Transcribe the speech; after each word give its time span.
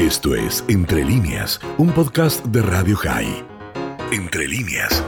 Esto 0.00 0.34
es 0.34 0.64
Entre 0.66 1.04
líneas, 1.04 1.60
un 1.76 1.92
podcast 1.92 2.42
de 2.46 2.62
Radio 2.62 2.96
High. 2.96 3.44
Entre 4.10 4.48
líneas. 4.48 5.04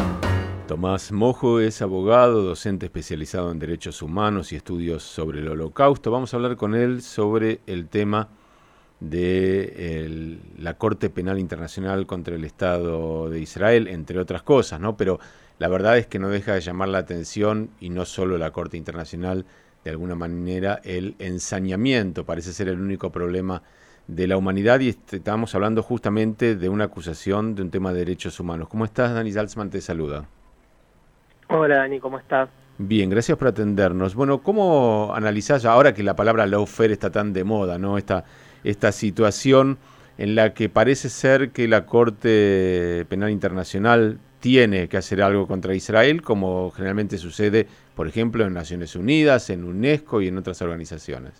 Tomás 0.68 1.12
Mojo 1.12 1.60
es 1.60 1.80
abogado, 1.80 2.42
docente 2.42 2.84
especializado 2.84 3.50
en 3.50 3.58
derechos 3.58 4.02
humanos 4.02 4.52
y 4.52 4.56
estudios 4.56 5.02
sobre 5.02 5.40
el 5.40 5.48
holocausto. 5.48 6.10
Vamos 6.10 6.34
a 6.34 6.36
hablar 6.36 6.58
con 6.58 6.74
él 6.74 7.00
sobre 7.00 7.62
el 7.66 7.88
tema 7.88 8.28
de 9.00 10.38
la 10.58 10.76
Corte 10.76 11.08
Penal 11.08 11.38
Internacional 11.38 12.06
contra 12.06 12.36
el 12.36 12.44
Estado 12.44 13.30
de 13.30 13.40
Israel, 13.40 13.88
entre 13.88 14.18
otras 14.18 14.42
cosas, 14.42 14.78
¿no? 14.78 14.98
Pero 14.98 15.18
la 15.58 15.68
verdad 15.68 15.96
es 15.96 16.06
que 16.06 16.18
no 16.18 16.28
deja 16.28 16.52
de 16.52 16.60
llamar 16.60 16.90
la 16.90 16.98
atención, 16.98 17.70
y 17.80 17.88
no 17.88 18.04
solo 18.04 18.36
la 18.36 18.50
Corte 18.50 18.76
Internacional, 18.76 19.46
de 19.84 19.90
alguna 19.90 20.16
manera, 20.16 20.82
el 20.84 21.16
ensañamiento 21.18 22.26
parece 22.26 22.52
ser 22.52 22.68
el 22.68 22.78
único 22.78 23.10
problema 23.10 23.62
de 24.06 24.26
la 24.26 24.36
humanidad 24.36 24.80
y 24.80 24.88
estamos 24.88 25.54
hablando 25.54 25.82
justamente 25.82 26.56
de 26.56 26.68
una 26.68 26.84
acusación 26.84 27.54
de 27.54 27.62
un 27.62 27.70
tema 27.70 27.92
de 27.92 28.00
derechos 28.00 28.38
humanos. 28.40 28.68
¿Cómo 28.68 28.84
estás, 28.84 29.14
Dani 29.14 29.32
Salzman? 29.32 29.70
Te 29.70 29.80
saluda. 29.80 30.24
Hola, 31.48 31.76
Dani, 31.76 32.00
¿cómo 32.00 32.18
estás? 32.18 32.48
Bien, 32.78 33.10
gracias 33.10 33.36
por 33.38 33.48
atendernos. 33.48 34.14
Bueno, 34.14 34.42
¿cómo 34.42 35.12
analizás 35.14 35.64
ahora 35.64 35.94
que 35.94 36.02
la 36.02 36.16
palabra 36.16 36.46
lawfare 36.46 36.92
está 36.92 37.10
tan 37.10 37.32
de 37.32 37.44
moda, 37.44 37.78
¿no? 37.78 37.98
Esta, 37.98 38.24
esta 38.64 38.90
situación 38.92 39.78
en 40.18 40.34
la 40.34 40.54
que 40.54 40.68
parece 40.68 41.08
ser 41.08 41.50
que 41.50 41.68
la 41.68 41.86
Corte 41.86 43.06
Penal 43.08 43.30
Internacional 43.30 44.18
tiene 44.40 44.88
que 44.88 44.96
hacer 44.96 45.22
algo 45.22 45.46
contra 45.46 45.74
Israel, 45.74 46.22
como 46.22 46.70
generalmente 46.72 47.18
sucede, 47.18 47.68
por 47.94 48.08
ejemplo, 48.08 48.44
en 48.44 48.52
Naciones 48.52 48.96
Unidas, 48.96 49.50
en 49.50 49.64
UNESCO 49.64 50.20
y 50.20 50.28
en 50.28 50.38
otras 50.38 50.60
organizaciones. 50.62 51.34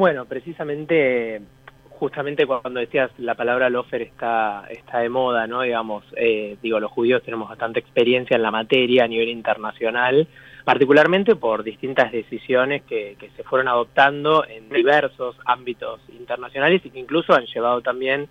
Bueno, 0.00 0.24
precisamente, 0.24 1.42
justamente 1.90 2.46
cuando 2.46 2.80
decías 2.80 3.10
la 3.18 3.34
palabra 3.34 3.68
lofer 3.68 4.00
está, 4.00 4.64
está 4.70 5.00
de 5.00 5.10
moda, 5.10 5.46
¿no? 5.46 5.60
Digamos, 5.60 6.04
eh, 6.16 6.56
digo, 6.62 6.80
los 6.80 6.90
judíos 6.90 7.22
tenemos 7.22 7.50
bastante 7.50 7.80
experiencia 7.80 8.34
en 8.34 8.42
la 8.42 8.50
materia 8.50 9.04
a 9.04 9.08
nivel 9.08 9.28
internacional, 9.28 10.26
particularmente 10.64 11.36
por 11.36 11.62
distintas 11.62 12.12
decisiones 12.12 12.80
que, 12.84 13.16
que 13.18 13.28
se 13.36 13.42
fueron 13.42 13.68
adoptando 13.68 14.46
en 14.48 14.70
diversos 14.70 15.36
ámbitos 15.44 16.00
internacionales 16.18 16.80
y 16.82 16.88
que 16.88 16.98
incluso 16.98 17.34
han 17.34 17.44
llevado 17.44 17.82
también 17.82 18.26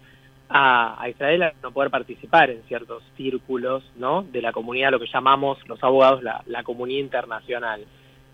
a, 0.50 1.06
Israel 1.08 1.44
a 1.44 1.54
no 1.62 1.72
poder 1.72 1.92
participar 1.92 2.50
en 2.50 2.64
ciertos 2.64 3.04
círculos 3.16 3.84
¿no? 3.96 4.24
de 4.24 4.42
la 4.42 4.52
comunidad, 4.52 4.90
lo 4.90 5.00
que 5.00 5.06
llamamos 5.06 5.60
los 5.68 5.84
abogados 5.84 6.24
la, 6.24 6.42
la 6.48 6.64
comunidad 6.64 7.02
internacional. 7.02 7.86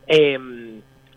Eh, 0.08 0.40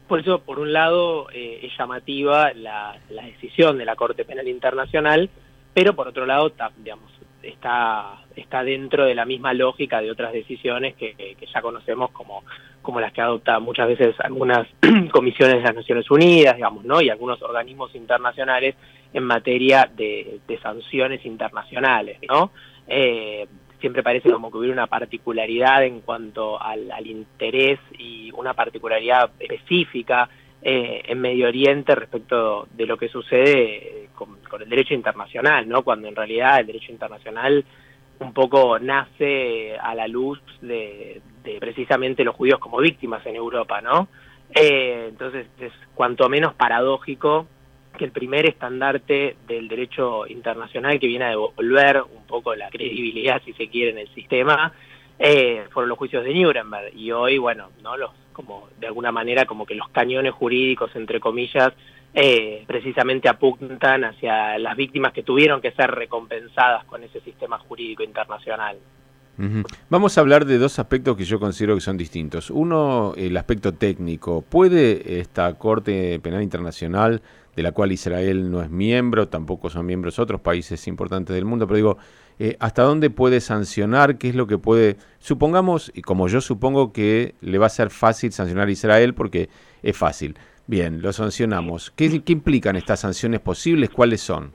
por 0.08 0.20
eso, 0.20 0.40
por 0.40 0.58
un 0.58 0.72
lado, 0.72 1.28
eh, 1.30 1.60
es 1.62 1.72
llamativa 1.78 2.52
la, 2.54 2.96
decisión 3.08 3.78
de 3.78 3.84
la 3.84 3.94
Corte 3.94 4.24
Penal 4.24 4.48
Internacional, 4.48 5.30
pero 5.74 5.94
por 5.94 6.08
otro 6.08 6.26
lado, 6.26 6.52
digamos, 6.78 7.12
está, 7.42 8.16
está 8.34 8.64
dentro 8.64 9.04
de 9.04 9.14
la 9.14 9.24
misma 9.24 9.52
lógica 9.52 10.00
de 10.00 10.10
otras 10.10 10.32
decisiones 10.32 10.94
que, 10.94 11.36
ya 11.52 11.60
conocemos 11.60 12.10
como, 12.10 12.42
las 13.00 13.12
que 13.12 13.20
adopta 13.20 13.60
muchas 13.60 13.88
veces 13.88 14.16
algunas 14.20 14.66
comisiones 15.12 15.56
de 15.56 15.62
las 15.62 15.74
Naciones 15.74 16.10
Unidas, 16.10 16.56
digamos, 16.56 16.84
¿no? 16.84 17.00
y 17.00 17.10
algunos 17.10 17.40
organismos 17.42 17.94
internacionales 17.94 18.74
en 19.12 19.24
materia 19.24 19.88
de, 19.94 20.40
sanciones 20.62 21.24
internacionales, 21.24 22.18
¿no? 22.28 22.50
Eh, 22.86 23.46
siempre 23.80 24.02
parece 24.02 24.30
como 24.30 24.50
que 24.50 24.58
hubiera 24.58 24.72
una 24.72 24.86
particularidad 24.86 25.84
en 25.84 26.00
cuanto 26.00 26.60
al, 26.60 27.06
interés 27.06 27.78
y 27.98 28.30
una 28.32 28.54
particularidad 28.54 29.30
específica 29.38 30.28
eh, 30.62 31.02
en 31.06 31.20
Medio 31.20 31.48
Oriente 31.48 31.94
respecto 31.94 32.66
de 32.72 32.86
lo 32.86 32.96
que 32.96 33.08
sucede 33.08 34.08
con, 34.14 34.38
el 34.60 34.68
derecho 34.68 34.94
internacional, 34.94 35.68
¿no? 35.68 35.82
Cuando 35.82 36.08
en 36.08 36.16
realidad 36.16 36.60
el 36.60 36.66
derecho 36.66 36.90
internacional 36.92 37.64
un 38.20 38.32
poco 38.32 38.78
nace 38.80 39.76
a 39.78 39.94
la 39.94 40.08
luz 40.08 40.40
de, 40.60 41.22
precisamente 41.60 42.24
los 42.24 42.34
judíos 42.34 42.58
como 42.58 42.78
víctimas 42.78 43.24
en 43.26 43.36
Europa, 43.36 43.80
¿no? 43.80 44.08
Eh, 44.54 45.06
entonces 45.08 45.46
es 45.60 45.72
cuanto 45.94 46.28
menos 46.28 46.54
paradójico 46.54 47.46
que 47.98 48.06
el 48.06 48.12
primer 48.12 48.46
estandarte 48.46 49.36
del 49.46 49.68
derecho 49.68 50.26
internacional 50.26 50.98
que 50.98 51.06
viene 51.06 51.26
a 51.26 51.30
devolver 51.30 52.02
un 52.02 52.26
poco 52.26 52.54
la 52.54 52.70
credibilidad, 52.70 53.42
si 53.44 53.52
se 53.52 53.68
quiere, 53.68 53.90
en 53.90 53.98
el 53.98 54.08
sistema, 54.14 54.72
eh, 55.18 55.64
fueron 55.70 55.90
los 55.90 55.98
juicios 55.98 56.24
de 56.24 56.32
Nuremberg. 56.32 56.96
Y 56.96 57.12
hoy, 57.12 57.36
bueno, 57.36 57.68
no 57.82 57.96
los 57.96 58.12
como 58.32 58.68
de 58.78 58.86
alguna 58.86 59.10
manera 59.10 59.46
como 59.46 59.66
que 59.66 59.74
los 59.74 59.88
cañones 59.88 60.32
jurídicos, 60.32 60.94
entre 60.94 61.18
comillas, 61.18 61.72
eh, 62.14 62.62
precisamente 62.68 63.28
apuntan 63.28 64.04
hacia 64.04 64.56
las 64.58 64.76
víctimas 64.76 65.12
que 65.12 65.24
tuvieron 65.24 65.60
que 65.60 65.72
ser 65.72 65.90
recompensadas 65.90 66.84
con 66.84 67.02
ese 67.02 67.20
sistema 67.20 67.58
jurídico 67.58 68.04
internacional. 68.04 68.78
Vamos 69.88 70.18
a 70.18 70.20
hablar 70.20 70.44
de 70.46 70.58
dos 70.58 70.80
aspectos 70.80 71.16
que 71.16 71.24
yo 71.24 71.38
considero 71.38 71.76
que 71.76 71.80
son 71.80 71.96
distintos. 71.96 72.50
Uno, 72.50 73.14
el 73.16 73.36
aspecto 73.36 73.72
técnico. 73.72 74.42
¿Puede 74.42 75.20
esta 75.20 75.54
Corte 75.54 76.18
Penal 76.18 76.42
Internacional, 76.42 77.22
de 77.58 77.64
la 77.64 77.72
cual 77.72 77.90
Israel 77.90 78.52
no 78.52 78.62
es 78.62 78.70
miembro, 78.70 79.26
tampoco 79.26 79.68
son 79.68 79.84
miembros 79.84 80.20
otros 80.20 80.40
países 80.40 80.86
importantes 80.86 81.34
del 81.34 81.44
mundo, 81.44 81.66
pero 81.66 81.74
digo, 81.74 81.98
eh, 82.38 82.56
¿hasta 82.60 82.84
dónde 82.84 83.10
puede 83.10 83.40
sancionar? 83.40 84.16
¿Qué 84.16 84.28
es 84.28 84.36
lo 84.36 84.46
que 84.46 84.58
puede... 84.58 84.96
Supongamos, 85.18 85.90
y 85.92 86.02
como 86.02 86.28
yo 86.28 86.40
supongo 86.40 86.92
que 86.92 87.34
le 87.40 87.58
va 87.58 87.66
a 87.66 87.70
ser 87.70 87.90
fácil 87.90 88.30
sancionar 88.30 88.68
a 88.68 88.70
Israel 88.70 89.12
porque 89.12 89.48
es 89.82 89.96
fácil. 89.96 90.36
Bien, 90.68 91.02
lo 91.02 91.12
sancionamos. 91.12 91.90
¿Qué, 91.90 92.22
qué 92.22 92.32
implican 92.32 92.76
estas 92.76 93.00
sanciones 93.00 93.40
posibles? 93.40 93.90
¿Cuáles 93.90 94.20
son? 94.20 94.52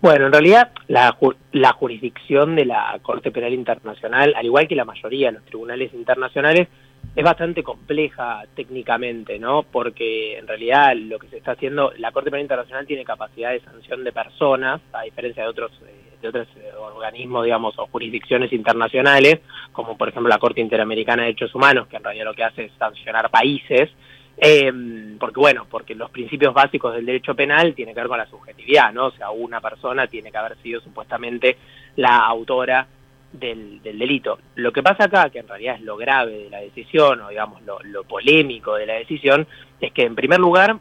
Bueno, 0.00 0.24
en 0.24 0.32
realidad 0.32 0.72
la, 0.88 1.18
la 1.52 1.72
jurisdicción 1.74 2.56
de 2.56 2.64
la 2.64 2.98
Corte 3.02 3.30
Penal 3.30 3.52
Internacional, 3.52 4.32
al 4.34 4.46
igual 4.46 4.68
que 4.68 4.74
la 4.74 4.86
mayoría 4.86 5.26
de 5.26 5.32
los 5.34 5.44
tribunales 5.44 5.92
internacionales, 5.92 6.68
es 7.14 7.24
bastante 7.24 7.62
compleja 7.62 8.44
técnicamente, 8.54 9.38
¿no? 9.38 9.62
Porque 9.62 10.38
en 10.38 10.46
realidad 10.46 10.94
lo 10.96 11.18
que 11.18 11.28
se 11.28 11.38
está 11.38 11.52
haciendo, 11.52 11.92
la 11.98 12.12
Corte 12.12 12.30
Penal 12.30 12.42
Internacional 12.42 12.86
tiene 12.86 13.04
capacidad 13.04 13.52
de 13.52 13.60
sanción 13.60 14.04
de 14.04 14.12
personas, 14.12 14.80
a 14.92 15.02
diferencia 15.02 15.42
de 15.42 15.48
otros 15.48 15.72
eh, 15.86 16.06
de 16.20 16.28
otros 16.28 16.48
eh, 16.56 16.70
organismos, 16.78 17.44
digamos, 17.44 17.78
o 17.78 17.86
jurisdicciones 17.86 18.52
internacionales, 18.52 19.40
como 19.72 19.96
por 19.96 20.08
ejemplo 20.08 20.28
la 20.28 20.38
Corte 20.38 20.60
Interamericana 20.60 21.22
de 21.22 21.28
Derechos 21.28 21.54
Humanos, 21.54 21.88
que 21.88 21.96
en 21.96 22.04
realidad 22.04 22.26
lo 22.26 22.34
que 22.34 22.44
hace 22.44 22.64
es 22.64 22.72
sancionar 22.78 23.30
países, 23.30 23.90
eh, 24.38 24.72
porque 25.18 25.40
bueno, 25.40 25.66
porque 25.70 25.94
los 25.94 26.10
principios 26.10 26.52
básicos 26.52 26.94
del 26.94 27.06
derecho 27.06 27.34
penal 27.34 27.74
tienen 27.74 27.94
que 27.94 28.00
ver 28.00 28.08
con 28.08 28.18
la 28.18 28.26
subjetividad, 28.26 28.92
¿no? 28.92 29.06
O 29.06 29.10
sea, 29.12 29.30
una 29.30 29.60
persona 29.60 30.06
tiene 30.06 30.30
que 30.30 30.38
haber 30.38 30.56
sido 30.58 30.80
supuestamente 30.80 31.56
la 31.96 32.18
autora 32.18 32.86
del, 33.32 33.82
delito. 33.82 34.38
Lo 34.54 34.72
que 34.72 34.82
pasa 34.82 35.04
acá, 35.04 35.30
que 35.30 35.40
en 35.40 35.48
realidad 35.48 35.76
es 35.76 35.82
lo 35.82 35.96
grave 35.96 36.32
de 36.32 36.50
la 36.50 36.60
decisión, 36.60 37.20
o 37.20 37.28
digamos 37.28 37.62
lo, 37.62 37.78
lo 37.82 38.04
polémico 38.04 38.74
de 38.74 38.86
la 38.86 38.94
decisión, 38.94 39.46
es 39.80 39.92
que 39.92 40.02
en 40.02 40.14
primer 40.14 40.40
lugar 40.40 40.78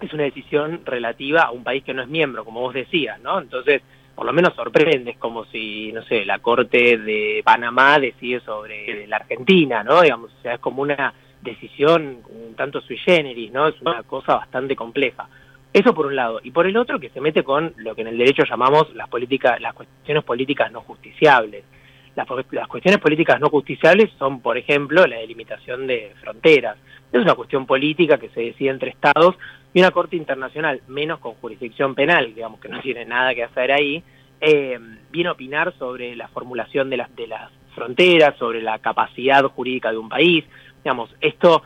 es 0.00 0.12
una 0.12 0.24
decisión 0.24 0.82
relativa 0.84 1.42
a 1.42 1.50
un 1.50 1.64
país 1.64 1.82
que 1.82 1.94
no 1.94 2.02
es 2.02 2.08
miembro, 2.08 2.44
como 2.44 2.60
vos 2.60 2.74
decías, 2.74 3.20
¿no? 3.20 3.40
Entonces, 3.40 3.82
por 4.14 4.26
lo 4.26 4.32
menos 4.32 4.54
sorprende, 4.54 5.12
es 5.12 5.18
como 5.18 5.44
si, 5.46 5.92
no 5.92 6.02
sé, 6.02 6.24
la 6.24 6.38
Corte 6.38 6.98
de 6.98 7.42
Panamá 7.44 7.98
decide 7.98 8.40
sobre 8.40 9.06
la 9.06 9.16
Argentina, 9.16 9.82
¿no? 9.84 10.02
Digamos, 10.02 10.32
o 10.32 10.42
sea, 10.42 10.54
es 10.54 10.60
como 10.60 10.82
una 10.82 11.12
decisión 11.42 12.18
un 12.28 12.54
tanto 12.54 12.80
sui 12.80 12.96
generis, 12.98 13.52
¿no? 13.52 13.68
Es 13.68 13.80
una 13.80 14.02
cosa 14.02 14.36
bastante 14.36 14.74
compleja. 14.74 15.28
Eso 15.72 15.94
por 15.94 16.06
un 16.06 16.16
lado. 16.16 16.40
Y 16.42 16.50
por 16.50 16.66
el 16.66 16.76
otro, 16.78 16.98
que 16.98 17.10
se 17.10 17.20
mete 17.20 17.44
con 17.44 17.74
lo 17.76 17.94
que 17.94 18.00
en 18.00 18.08
el 18.08 18.16
derecho 18.16 18.44
llamamos 18.44 18.94
las, 18.94 19.08
políticas, 19.08 19.60
las 19.60 19.74
cuestiones 19.74 20.24
políticas 20.24 20.72
no 20.72 20.80
justiciables. 20.80 21.64
Las, 22.16 22.26
cuestiones 22.66 23.00
políticas 23.00 23.38
no 23.40 23.50
justiciables 23.50 24.10
son, 24.18 24.40
por 24.40 24.58
ejemplo, 24.58 25.06
la 25.06 25.18
delimitación 25.18 25.86
de 25.86 26.12
fronteras. 26.20 26.76
Es 27.12 27.20
una 27.20 27.34
cuestión 27.34 27.66
política 27.66 28.18
que 28.18 28.30
se 28.30 28.40
decide 28.40 28.70
entre 28.70 28.90
estados 28.90 29.36
y 29.72 29.80
una 29.80 29.90
corte 29.90 30.16
internacional, 30.16 30.80
menos 30.88 31.20
con 31.20 31.34
jurisdicción 31.34 31.94
penal, 31.94 32.34
digamos 32.34 32.58
que 32.58 32.68
no 32.68 32.80
tiene 32.82 33.04
nada 33.04 33.34
que 33.34 33.44
hacer 33.44 33.70
ahí, 33.70 34.02
eh, 34.40 34.78
viene 35.10 35.28
a 35.28 35.32
opinar 35.32 35.72
sobre 35.78 36.16
la 36.16 36.28
formulación 36.28 36.90
de 36.90 36.96
las, 36.96 37.14
de 37.14 37.26
las 37.26 37.50
fronteras, 37.74 38.36
sobre 38.38 38.62
la 38.62 38.78
capacidad 38.78 39.44
jurídica 39.44 39.92
de 39.92 39.98
un 39.98 40.08
país, 40.08 40.44
Digamos, 40.86 41.10
esto 41.20 41.64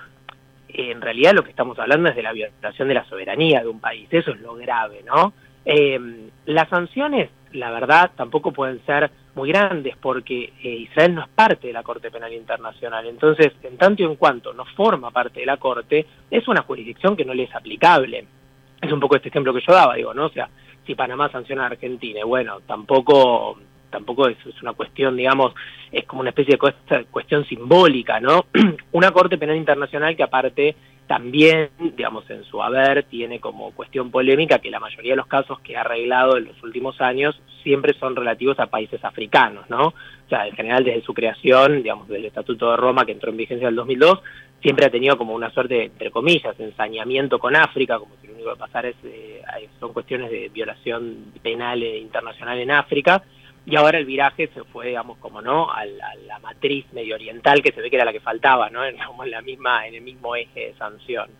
en 0.68 1.02
realidad 1.02 1.34
lo 1.34 1.44
que 1.44 1.50
estamos 1.50 1.78
hablando 1.78 2.08
es 2.08 2.16
de 2.16 2.22
la 2.22 2.32
violación 2.32 2.88
de 2.88 2.94
la 2.94 3.04
soberanía 3.04 3.60
de 3.60 3.68
un 3.68 3.78
país, 3.78 4.08
eso 4.10 4.30
es 4.30 4.40
lo 4.40 4.54
grave, 4.54 5.02
¿no? 5.04 5.34
Eh, 5.66 6.00
las 6.46 6.70
sanciones, 6.70 7.28
la 7.52 7.70
verdad, 7.70 8.12
tampoco 8.16 8.50
pueden 8.52 8.80
ser 8.86 9.10
muy 9.34 9.50
grandes 9.50 9.96
porque 9.96 10.52
eh, 10.62 10.68
Israel 10.68 11.14
no 11.14 11.22
es 11.22 11.28
parte 11.28 11.68
de 11.68 11.72
la 11.72 11.82
Corte 11.82 12.10
Penal 12.10 12.32
Internacional, 12.32 13.06
entonces, 13.06 13.52
en 13.62 13.76
tanto 13.76 14.02
y 14.02 14.06
en 14.06 14.16
cuanto 14.16 14.52
no 14.52 14.64
forma 14.64 15.10
parte 15.10 15.40
de 15.40 15.46
la 15.46 15.56
Corte, 15.56 16.06
es 16.30 16.46
una 16.48 16.62
jurisdicción 16.62 17.16
que 17.16 17.24
no 17.24 17.34
le 17.34 17.44
es 17.44 17.54
aplicable. 17.54 18.26
Es 18.80 18.92
un 18.92 19.00
poco 19.00 19.16
este 19.16 19.28
ejemplo 19.28 19.52
que 19.52 19.62
yo 19.66 19.72
daba, 19.72 19.94
digo, 19.94 20.14
¿no? 20.14 20.26
O 20.26 20.30
sea, 20.30 20.48
si 20.86 20.94
Panamá 20.94 21.30
sanciona 21.30 21.64
a 21.64 21.66
Argentina, 21.66 22.24
bueno, 22.24 22.60
tampoco 22.66 23.58
tampoco 23.90 24.28
es, 24.28 24.38
una 24.62 24.72
cuestión, 24.72 25.16
digamos, 25.16 25.52
es 25.90 26.06
como 26.06 26.20
una 26.20 26.30
especie 26.30 26.56
de 26.56 27.04
cuestión 27.06 27.44
simbólica, 27.46 28.20
¿no? 28.20 28.46
una 28.92 29.10
Corte 29.10 29.36
Penal 29.36 29.56
Internacional 29.56 30.16
que 30.16 30.22
aparte 30.22 30.76
también, 31.10 31.70
digamos, 31.96 32.30
en 32.30 32.44
su 32.44 32.62
haber 32.62 33.02
tiene 33.02 33.40
como 33.40 33.72
cuestión 33.72 34.12
polémica 34.12 34.60
que 34.60 34.70
la 34.70 34.78
mayoría 34.78 35.14
de 35.14 35.16
los 35.16 35.26
casos 35.26 35.58
que 35.58 35.76
ha 35.76 35.80
arreglado 35.80 36.36
en 36.36 36.44
los 36.44 36.62
últimos 36.62 37.00
años 37.00 37.34
siempre 37.64 37.94
son 37.98 38.14
relativos 38.14 38.60
a 38.60 38.68
países 38.68 39.04
africanos, 39.04 39.68
¿no? 39.68 39.88
O 39.88 40.28
sea, 40.28 40.46
en 40.46 40.54
general 40.54 40.84
desde 40.84 41.02
su 41.02 41.12
creación, 41.12 41.82
digamos, 41.82 42.06
del 42.06 42.26
Estatuto 42.26 42.70
de 42.70 42.76
Roma 42.76 43.04
que 43.04 43.10
entró 43.10 43.32
en 43.32 43.38
vigencia 43.38 43.64
en 43.64 43.70
el 43.70 43.74
2002, 43.74 44.20
siempre 44.62 44.86
ha 44.86 44.90
tenido 44.90 45.18
como 45.18 45.34
una 45.34 45.50
suerte, 45.50 45.86
entre 45.86 46.12
comillas, 46.12 46.54
ensañamiento 46.60 47.40
con 47.40 47.56
África, 47.56 47.98
como 47.98 48.14
si 48.20 48.28
lo 48.28 48.34
único 48.34 48.52
que 48.52 48.60
pasar 48.60 48.86
es, 48.86 48.94
eh, 49.02 49.42
son 49.80 49.92
cuestiones 49.92 50.30
de 50.30 50.48
violación 50.50 51.32
penal 51.42 51.82
e 51.82 51.98
internacional 51.98 52.56
en 52.60 52.70
África, 52.70 53.24
y 53.66 53.76
ahora 53.76 53.98
el 53.98 54.06
viraje 54.06 54.48
se 54.54 54.64
fue, 54.64 54.88
digamos, 54.88 55.18
como 55.18 55.42
no, 55.42 55.70
a 55.70 55.84
la, 55.84 56.38
matriz 56.40 56.86
medio 56.92 57.14
oriental 57.14 57.62
que 57.62 57.72
se 57.72 57.80
ve 57.80 57.90
que 57.90 57.96
era 57.96 58.04
la 58.04 58.12
que 58.12 58.20
faltaba, 58.20 58.70
¿no? 58.70 58.80
En, 58.86 58.96
la 59.30 59.42
misma, 59.42 59.86
en 59.86 59.94
el 59.94 60.02
mismo 60.02 60.34
eje 60.34 60.68
de 60.68 60.74
sanción. 60.74 61.30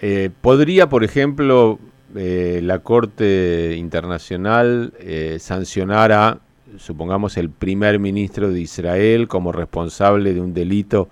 Eh, 0.00 0.30
¿Podría, 0.40 0.88
por 0.88 1.04
ejemplo, 1.04 1.78
eh, 2.14 2.60
la 2.62 2.80
Corte 2.80 3.74
Internacional 3.76 4.92
eh, 5.00 5.38
sancionar 5.40 6.12
a, 6.12 6.40
supongamos, 6.78 7.36
el 7.36 7.50
primer 7.50 7.98
ministro 7.98 8.50
de 8.50 8.60
Israel 8.60 9.28
como 9.28 9.52
responsable 9.52 10.34
de 10.34 10.40
un 10.40 10.54
delito 10.54 11.08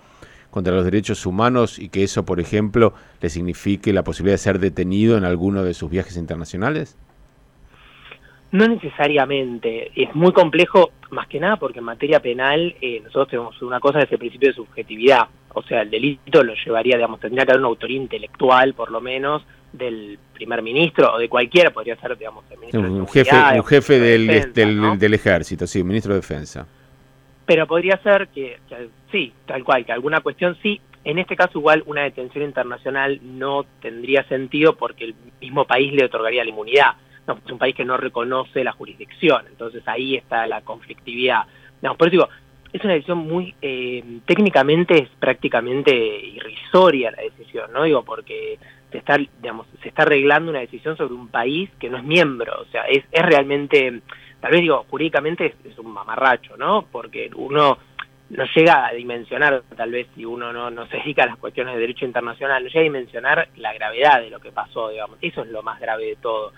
contra 0.50 0.74
los 0.74 0.84
derechos 0.84 1.26
humanos 1.26 1.78
y 1.78 1.88
que 1.88 2.02
eso, 2.02 2.24
por 2.24 2.40
ejemplo, 2.40 2.92
le 3.20 3.30
signifique 3.30 3.92
la 3.92 4.02
posibilidad 4.02 4.34
de 4.34 4.38
ser 4.38 4.58
detenido 4.58 5.16
en 5.16 5.24
alguno 5.24 5.64
de 5.64 5.74
sus 5.74 5.90
viajes 5.90 6.16
internacionales? 6.16 6.96
No 8.52 8.66
necesariamente, 8.66 9.92
es 9.94 10.12
muy 10.14 10.32
complejo, 10.32 10.90
más 11.10 11.28
que 11.28 11.38
nada 11.38 11.56
porque 11.56 11.78
en 11.78 11.84
materia 11.84 12.20
penal 12.20 12.74
eh, 12.80 13.00
nosotros 13.00 13.28
tenemos 13.28 13.62
una 13.62 13.78
cosa 13.78 14.00
que 14.00 14.06
es 14.06 14.12
el 14.12 14.18
principio 14.18 14.48
de 14.48 14.54
subjetividad, 14.54 15.28
o 15.54 15.62
sea, 15.62 15.82
el 15.82 15.90
delito 15.90 16.42
lo 16.42 16.54
llevaría, 16.54 16.96
digamos, 16.96 17.20
tendría 17.20 17.44
que 17.44 17.52
haber 17.52 17.60
una 17.60 17.68
autoría 17.68 17.96
intelectual, 17.96 18.74
por 18.74 18.90
lo 18.90 19.00
menos, 19.00 19.42
del 19.72 20.18
primer 20.34 20.62
ministro 20.62 21.14
o 21.14 21.18
de 21.18 21.28
cualquiera, 21.28 21.70
podría 21.70 21.96
ser, 21.96 22.16
digamos, 22.16 22.44
el 22.50 22.58
ministro 22.58 22.80
un, 22.80 23.06
jefe, 23.06 23.36
un 23.54 23.64
jefe 23.64 24.00
del, 24.00 24.52
del, 24.52 25.14
ejército, 25.14 25.66
sí, 25.66 25.84
ministro 25.84 26.14
de 26.14 26.20
defensa. 26.20 26.66
Pero 27.46 27.66
podría 27.66 27.96
ser 27.98 28.28
que, 28.28 28.58
sí, 29.10 29.32
tal 29.46 29.64
cual, 29.64 29.84
que 29.84 29.92
alguna 29.92 30.20
cuestión 30.20 30.56
sí. 30.62 30.80
En 31.02 31.18
este 31.18 31.34
caso 31.34 31.58
igual 31.58 31.82
una 31.86 32.02
detención 32.02 32.44
internacional 32.44 33.20
no 33.22 33.64
tendría 33.80 34.22
sentido 34.24 34.76
porque 34.76 35.04
el 35.04 35.14
mismo 35.40 35.64
país 35.64 35.92
le 35.94 36.04
otorgaría 36.04 36.44
la 36.44 36.50
inmunidad 36.50 36.92
es 37.44 37.52
un 37.52 37.58
país 37.58 37.74
que 37.74 37.84
no 37.84 37.96
reconoce 37.96 38.64
la 38.64 38.72
jurisdicción, 38.72 39.46
entonces 39.48 39.82
ahí 39.86 40.16
está 40.16 40.46
la 40.46 40.62
conflictividad. 40.62 41.44
No, 41.82 41.94
por 41.96 42.08
eso 42.08 42.12
digo, 42.12 42.28
es 42.72 42.84
una 42.84 42.94
decisión 42.94 43.18
muy, 43.18 43.54
eh, 43.60 44.02
técnicamente 44.26 45.02
es 45.02 45.08
prácticamente 45.18 45.92
irrisoria 45.92 47.10
la 47.10 47.22
decisión, 47.22 47.72
¿no? 47.72 47.84
Digo, 47.84 48.04
porque 48.04 48.58
se 48.92 48.98
está, 48.98 49.16
digamos, 49.16 49.66
se 49.82 49.88
está 49.88 50.02
arreglando 50.02 50.50
una 50.50 50.60
decisión 50.60 50.96
sobre 50.96 51.14
un 51.14 51.28
país 51.28 51.70
que 51.78 51.90
no 51.90 51.98
es 51.98 52.04
miembro, 52.04 52.60
o 52.60 52.64
sea, 52.66 52.82
es, 52.84 53.04
es 53.10 53.22
realmente, 53.22 54.00
tal 54.40 54.52
vez 54.52 54.60
digo, 54.60 54.84
jurídicamente 54.88 55.54
es, 55.64 55.78
un 55.78 55.92
mamarracho, 55.92 56.56
¿no? 56.56 56.86
Porque 56.92 57.30
uno 57.34 57.78
no 58.28 58.44
llega 58.54 58.86
a 58.86 58.92
dimensionar, 58.92 59.62
tal 59.76 59.90
vez 59.90 60.06
si 60.14 60.24
uno 60.24 60.52
no, 60.52 60.70
no 60.70 60.86
se 60.86 60.98
dedica 60.98 61.24
a 61.24 61.26
las 61.26 61.38
cuestiones 61.38 61.74
de 61.74 61.80
derecho 61.80 62.04
internacional, 62.04 62.62
no 62.62 62.68
llega 62.68 62.80
a 62.80 62.84
dimensionar 62.84 63.48
la 63.56 63.72
gravedad 63.72 64.20
de 64.20 64.30
lo 64.30 64.38
que 64.38 64.52
pasó, 64.52 64.90
digamos, 64.90 65.18
eso 65.20 65.42
es 65.42 65.48
lo 65.48 65.62
más 65.62 65.80
grave 65.80 66.06
de 66.06 66.16
todo 66.16 66.52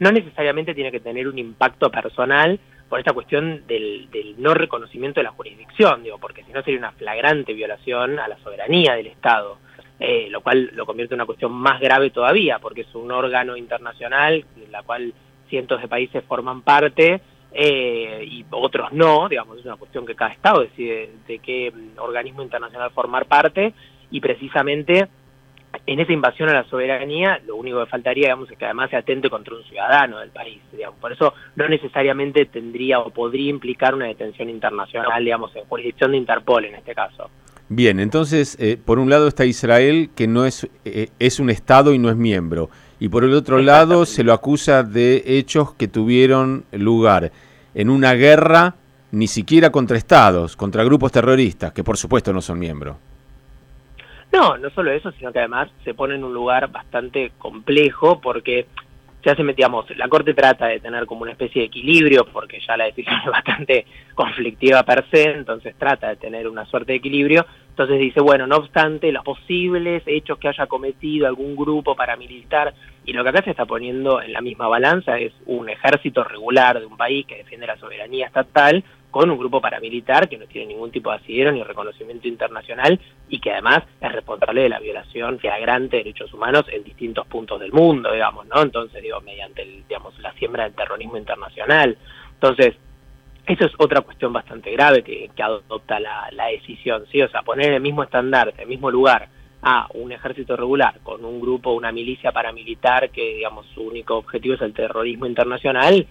no 0.00 0.10
necesariamente 0.10 0.74
tiene 0.74 0.90
que 0.90 1.00
tener 1.00 1.28
un 1.28 1.38
impacto 1.38 1.90
personal 1.90 2.58
por 2.88 2.98
esta 2.98 3.12
cuestión 3.12 3.64
del, 3.68 4.08
no 4.38 4.52
reconocimiento 4.52 5.20
de 5.20 5.24
la 5.24 5.30
jurisdicción, 5.30 6.02
digo, 6.02 6.18
porque 6.18 6.42
si 6.42 6.52
no 6.52 6.62
sería 6.62 6.80
una 6.80 6.92
flagrante 6.92 7.52
violación 7.52 8.18
a 8.18 8.26
la 8.26 8.36
soberanía 8.38 8.94
del 8.94 9.06
Estado, 9.06 9.58
eh, 10.00 10.28
lo 10.30 10.40
cual 10.40 10.70
lo 10.74 10.86
convierte 10.86 11.14
en 11.14 11.20
una 11.20 11.26
cuestión 11.26 11.52
más 11.52 11.80
grave 11.80 12.10
todavía, 12.10 12.58
porque 12.58 12.80
es 12.80 12.94
un 12.94 13.12
órgano 13.12 13.56
internacional 13.56 14.44
en 14.56 14.72
la 14.72 14.82
cual 14.82 15.12
cientos 15.48 15.80
de 15.80 15.88
países 15.88 16.24
forman 16.24 16.62
parte 16.62 17.20
eh, 17.52 18.24
y 18.26 18.44
otros 18.50 18.92
no, 18.92 19.28
digamos, 19.28 19.58
es 19.58 19.64
una 19.64 19.76
cuestión 19.76 20.06
que 20.06 20.14
cada 20.14 20.32
Estado 20.32 20.62
decide 20.62 21.10
de 21.28 21.38
qué 21.40 21.72
organismo 21.98 22.42
internacional 22.42 22.90
formar 22.90 23.26
parte 23.26 23.74
y 24.10 24.20
precisamente 24.20 25.08
en 25.86 26.00
esa 26.00 26.12
invasión 26.12 26.48
a 26.48 26.54
la 26.54 26.64
soberanía, 26.64 27.40
lo 27.46 27.56
único 27.56 27.80
que 27.80 27.90
faltaría, 27.90 28.28
digamos, 28.28 28.50
es 28.50 28.58
que 28.58 28.64
además 28.64 28.90
se 28.90 28.96
atente 28.96 29.30
contra 29.30 29.54
un 29.54 29.64
ciudadano 29.64 30.18
del 30.18 30.30
país, 30.30 30.60
digamos. 30.72 30.98
Por 30.98 31.12
eso 31.12 31.34
no 31.56 31.68
necesariamente 31.68 32.46
tendría 32.46 33.00
o 33.00 33.10
podría 33.10 33.50
implicar 33.50 33.94
una 33.94 34.06
detención 34.06 34.50
internacional, 34.50 35.24
digamos, 35.24 35.54
en 35.56 35.64
jurisdicción 35.64 36.12
de 36.12 36.18
Interpol 36.18 36.64
en 36.64 36.74
este 36.74 36.94
caso. 36.94 37.30
Bien, 37.68 38.00
entonces, 38.00 38.56
eh, 38.60 38.76
por 38.84 38.98
un 38.98 39.10
lado 39.10 39.28
está 39.28 39.44
Israel, 39.44 40.10
que 40.16 40.26
no 40.26 40.44
es, 40.44 40.68
eh, 40.84 41.08
es 41.20 41.38
un 41.38 41.50
Estado 41.50 41.94
y 41.94 41.98
no 41.98 42.10
es 42.10 42.16
miembro, 42.16 42.68
y 42.98 43.08
por 43.08 43.22
el 43.22 43.32
otro 43.32 43.58
lado 43.58 44.06
se 44.06 44.24
lo 44.24 44.32
acusa 44.32 44.82
de 44.82 45.22
hechos 45.24 45.74
que 45.74 45.86
tuvieron 45.86 46.64
lugar 46.72 47.30
en 47.74 47.88
una 47.88 48.14
guerra 48.14 48.74
ni 49.12 49.28
siquiera 49.28 49.70
contra 49.70 49.96
Estados, 49.96 50.56
contra 50.56 50.84
grupos 50.84 51.12
terroristas, 51.12 51.72
que 51.72 51.84
por 51.84 51.96
supuesto 51.96 52.32
no 52.32 52.40
son 52.40 52.58
miembros. 52.58 52.96
No, 54.32 54.56
no 54.56 54.70
solo 54.70 54.92
eso, 54.92 55.10
sino 55.12 55.32
que 55.32 55.40
además 55.40 55.70
se 55.84 55.94
pone 55.94 56.14
en 56.14 56.24
un 56.24 56.32
lugar 56.32 56.70
bastante 56.70 57.32
complejo 57.38 58.20
porque 58.20 58.66
se 59.22 59.30
hace, 59.30 59.42
digamos, 59.42 59.84
la 59.96 60.08
Corte 60.08 60.32
trata 60.32 60.66
de 60.66 60.80
tener 60.80 61.04
como 61.04 61.22
una 61.22 61.32
especie 61.32 61.62
de 61.62 61.66
equilibrio 61.66 62.24
porque 62.32 62.58
ya 62.66 62.76
la 62.76 62.84
decisión 62.84 63.16
es 63.24 63.30
bastante 63.30 63.86
conflictiva 64.14 64.82
per 64.82 65.04
se, 65.10 65.24
entonces 65.24 65.74
trata 65.76 66.08
de 66.08 66.16
tener 66.16 66.48
una 66.48 66.64
suerte 66.66 66.92
de 66.92 66.98
equilibrio. 66.98 67.44
Entonces 67.70 67.98
dice, 67.98 68.20
bueno, 68.20 68.46
no 68.46 68.56
obstante 68.56 69.12
los 69.12 69.24
posibles 69.24 70.02
hechos 70.06 70.38
que 70.38 70.48
haya 70.48 70.66
cometido 70.66 71.26
algún 71.26 71.56
grupo 71.56 71.94
paramilitar, 71.94 72.72
y 73.04 73.12
lo 73.12 73.22
que 73.22 73.30
acá 73.30 73.42
se 73.42 73.50
está 73.50 73.66
poniendo 73.66 74.22
en 74.22 74.32
la 74.32 74.40
misma 74.40 74.68
balanza 74.68 75.18
es 75.18 75.32
un 75.46 75.68
ejército 75.68 76.22
regular 76.24 76.78
de 76.78 76.86
un 76.86 76.96
país 76.96 77.26
que 77.26 77.36
defiende 77.36 77.66
la 77.66 77.78
soberanía 77.78 78.26
estatal 78.26 78.84
con 79.10 79.30
un 79.30 79.38
grupo 79.38 79.60
paramilitar 79.60 80.28
que 80.28 80.38
no 80.38 80.46
tiene 80.46 80.68
ningún 80.68 80.90
tipo 80.90 81.10
de 81.10 81.16
asidero 81.16 81.52
ni 81.52 81.62
reconocimiento 81.62 82.28
internacional 82.28 83.00
y 83.28 83.40
que 83.40 83.52
además 83.52 83.80
es 84.00 84.12
responsable 84.12 84.62
de 84.62 84.68
la 84.68 84.78
violación 84.78 85.38
flagrante 85.38 85.96
de 85.96 86.04
derechos 86.04 86.32
humanos 86.32 86.64
en 86.72 86.84
distintos 86.84 87.26
puntos 87.26 87.60
del 87.60 87.72
mundo, 87.72 88.12
digamos, 88.12 88.46
¿no? 88.46 88.62
Entonces, 88.62 89.02
digo, 89.02 89.20
mediante, 89.20 89.62
el, 89.62 89.84
digamos, 89.88 90.18
la 90.20 90.32
siembra 90.34 90.64
del 90.64 90.74
terrorismo 90.74 91.16
internacional. 91.16 91.96
Entonces, 92.34 92.76
eso 93.46 93.66
es 93.66 93.72
otra 93.78 94.02
cuestión 94.02 94.32
bastante 94.32 94.70
grave 94.70 95.02
que, 95.02 95.30
adopta 95.42 95.98
la, 95.98 96.46
decisión, 96.52 97.04
¿sí? 97.10 97.20
O 97.22 97.28
sea, 97.28 97.42
poner 97.42 97.68
en 97.68 97.74
el 97.74 97.80
mismo 97.80 98.02
estandarte, 98.02 98.56
en 98.56 98.62
el 98.62 98.68
mismo 98.68 98.90
lugar 98.90 99.28
a 99.62 99.88
un 99.94 100.12
ejército 100.12 100.56
regular 100.56 101.00
con 101.02 101.24
un 101.24 101.40
grupo, 101.40 101.72
una 101.72 101.92
milicia 101.92 102.32
paramilitar 102.32 103.10
que, 103.10 103.34
digamos, 103.34 103.66
su 103.74 103.82
único 103.82 104.16
objetivo 104.16 104.54
es 104.54 104.62
el 104.62 104.72
terrorismo 104.72 105.26
internacional, 105.26 106.06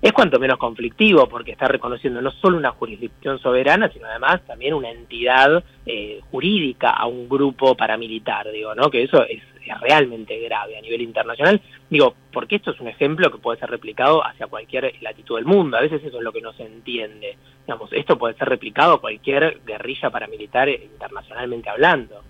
es 0.00 0.12
cuanto 0.12 0.38
menos 0.38 0.58
conflictivo 0.58 1.28
porque 1.28 1.52
está 1.52 1.68
reconociendo 1.68 2.20
no 2.20 2.30
solo 2.30 2.58
una 2.58 2.70
jurisdicción 2.72 3.38
soberana, 3.38 3.90
sino 3.90 4.06
además 4.06 4.42
también 4.46 4.74
una 4.74 4.90
entidad 4.90 5.64
eh, 5.86 6.20
jurídica 6.30 6.90
a 6.90 7.06
un 7.06 7.28
grupo 7.28 7.74
paramilitar, 7.74 8.50
digo, 8.52 8.74
¿no? 8.74 8.90
Que 8.90 9.02
eso 9.02 9.24
es, 9.24 9.42
realmente 9.80 10.38
grave 10.38 10.78
a 10.78 10.80
nivel 10.80 11.00
internacional, 11.00 11.60
digo, 11.90 12.14
porque 12.32 12.54
esto 12.54 12.70
es 12.70 12.78
un 12.78 12.86
ejemplo 12.86 13.32
que 13.32 13.38
puede 13.38 13.58
ser 13.58 13.68
replicado 13.68 14.24
hacia 14.24 14.46
cualquier 14.46 14.94
latitud 15.00 15.34
del 15.34 15.44
mundo, 15.44 15.76
a 15.76 15.80
veces 15.80 16.04
eso 16.04 16.18
es 16.18 16.22
lo 16.22 16.30
que 16.30 16.40
no 16.40 16.52
se 16.52 16.62
entiende, 16.62 17.36
digamos, 17.66 17.92
esto 17.92 18.16
puede 18.16 18.34
ser 18.34 18.48
replicado 18.48 18.94
a 18.94 19.00
cualquier 19.00 19.60
guerrilla 19.66 20.08
paramilitar 20.10 20.68
internacionalmente 20.68 21.68
hablando. 21.68 22.22